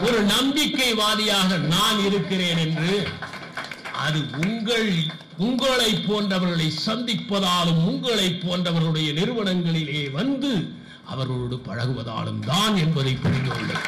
ஒரு 0.01 0.19
நம்பிக்கைவாதியாக 0.27 1.57
நான் 1.75 1.99
இருக்கிறேன் 2.05 2.59
என்று 2.59 2.93
அது 4.05 4.19
உங்கள் 4.45 4.89
உங்களை 5.39 5.91
போன்றவர்களை 6.07 6.73
சந்திப்பதாலும் 6.87 7.81
உங்களை 7.85 8.29
போன்றவர்களுடைய 8.35 9.13
நிறுவனங்களிலே 9.13 10.11
வந்து 10.11 10.51
அவர்களோடு 11.05 11.57
பழகுவதாலும் 11.57 12.41
தான் 12.41 12.77
என்பதை 12.77 13.15
புரிந்து 13.15 13.51
கொண்டேன் 13.51 13.85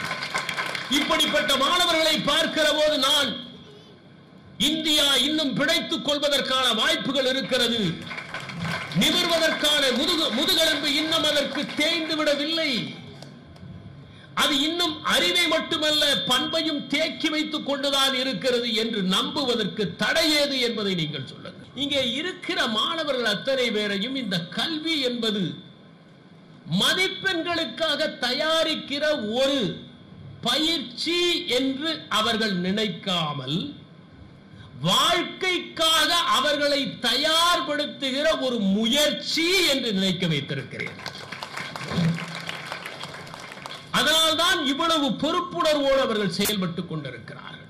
இப்படிப்பட்ட 0.91 1.57
மாணவர்களை 1.57 2.21
பார்க்கிற 2.21 2.73
போது 2.73 2.99
நான் 2.99 3.31
இந்தியா 4.59 5.15
இன்னும் 5.15 5.55
பிழைத்துக் 5.55 6.05
கொள்வதற்கான 6.05 6.73
வாய்ப்புகள் 6.75 7.27
இருக்கிறது. 7.27 7.81
நிமிர்வதற்கான 8.99 9.83
முதுகு 9.97 10.31
முதுகெலும்பு 10.31 10.89
இன்னும் 10.95 11.25
அதற்கு 11.25 11.67
தேய்ந்து 11.77 12.17
விடவில்லை 12.17 12.71
அது 14.43 14.55
இன்னும் 14.61 14.95
அறிவை 15.15 15.45
மட்டுமல்ல 15.49 16.05
பண்பையும் 16.31 16.83
தேக்கி 16.87 17.29
வைத்துக் 17.29 17.69
கொண்டுதான் 17.69 18.15
இருக்கிறது 18.15 18.69
என்று 18.83 19.01
நம்புவதற்கு 19.15 19.85
தடையேது 20.03 20.57
என்பதை 20.61 20.93
நீங்கள் 20.95 21.27
சொல்லுங்கள். 21.27 21.71
இங்கே 21.75 22.03
இருக்கிற 22.13 22.59
மாணவர்கள் 22.77 23.33
அத்தனை 23.35 23.67
பேரையும் 23.71 24.17
இந்த 24.23 24.37
கல்வி 24.59 24.95
என்பது 25.01 25.43
மதிப்பெண்களுக்காக 26.83 28.09
தயாரிக்கிற 28.27 29.05
ஒரு 29.41 29.61
பயிற்சி 30.41 31.19
என்று 31.59 31.91
அவர்கள் 32.19 32.57
நினைக்காமல் 32.67 33.59
வாழ்க்கைக்காக 34.83 36.11
அவர்களை 36.39 36.83
தயார்படுத்துகிற 37.07 38.27
ஒரு 38.47 38.59
முயற்சி 38.77 39.47
என்று 39.73 39.91
நினைக்க 39.93 40.27
வைத்திருக்கிறேன். 40.27 40.99
அதனால்தான் 43.99 44.59
இவ்வளவு 44.73 45.07
பொறுப்புணர்வோடு 45.23 46.01
அவர்கள் 46.07 46.37
செயல்பட்டுக் 46.39 46.91
கொண்டிருக்கிறார்கள். 46.91 47.65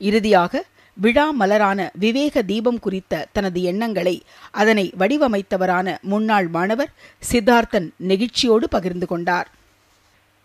இறுதியாக 0.00 0.62
விழா 0.96 1.24
மலரான 1.40 1.80
விவேக 2.02 2.42
தீபம் 2.50 2.78
குறித்த 2.84 3.22
தனது 3.36 3.60
எண்ணங்களை 3.70 4.14
அதனை 4.60 4.84
வடிவமைத்தவரான 5.00 5.96
முன்னாள் 6.12 6.48
மாணவர் 6.56 6.92
சித்தார்த்தன் 7.30 7.88
நெகிழ்ச்சியோடு 8.10 8.68
பகிர்ந்து 8.74 9.06
கொண்டார். 9.12 9.48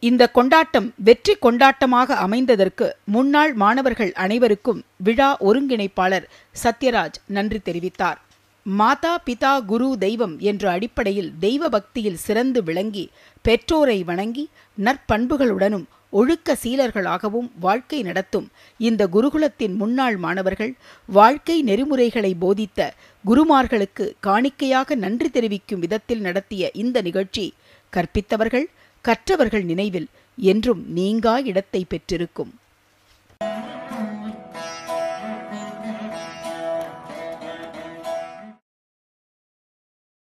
இந்த 0.04 0.24
கொண்டாட்டம் 0.38 0.88
வெற்றி 1.08 1.34
கொண்டாட்டமாக 1.46 2.18
அமைந்ததற்கு 2.26 2.88
முன்னாள் 3.16 3.54
மாணவர்கள் 3.64 4.12
அனைவருக்கும் 4.26 4.82
விழா 5.08 5.30
ஒருங்கிணைப்பாளர் 5.50 6.28
சத்யராஜ் 6.64 7.20
நன்றி 7.38 7.62
தெரிவித்தார். 7.70 8.20
மாதா 8.66 9.22
பிதா 9.26 9.66
குரு 9.66 9.98
தெய்வம் 9.98 10.40
என்ற 10.40 10.72
அடிப்படையில் 10.72 11.34
தெய்வ 11.40 11.70
பக்தியில் 11.70 12.16
சிறந்து 12.16 12.64
விளங்கி 12.64 13.10
பெற்றோரை 13.42 14.04
வணங்கி 14.04 14.50
நற்பண்புகளுடனும் 14.78 15.88
ஒழுக்க 16.10 16.58
சீலர்களாகவும் 16.64 17.52
வாழ்க்கை 17.60 18.04
நடத்தும் 18.04 18.52
இந்த 18.78 19.08
குருகுலத்தின் 19.08 19.76
முன்னாள் 19.76 20.18
மாணவர்கள் 20.18 20.76
வாழ்க்கை 21.10 21.62
நெறிமுறைகளை 21.62 22.36
போதித்த 22.40 22.94
குருமார்களுக்கு 23.26 24.14
காணிக்கையாக 24.20 24.96
நன்றி 24.96 25.30
தெரிவிக்கும் 25.30 25.80
விதத்தில் 25.80 26.20
நடத்திய 26.20 26.72
இந்த 26.74 27.02
நிகழ்ச்சி 27.02 27.54
கற்பித்தவர்கள் 27.96 28.68
கற்றவர்கள் 29.02 29.64
நினைவில் 29.64 30.08
என்றும் 30.38 30.84
நீங்கா 30.88 31.40
இடத்தை 31.40 31.86
பெற்றிருக்கும். 31.88 32.59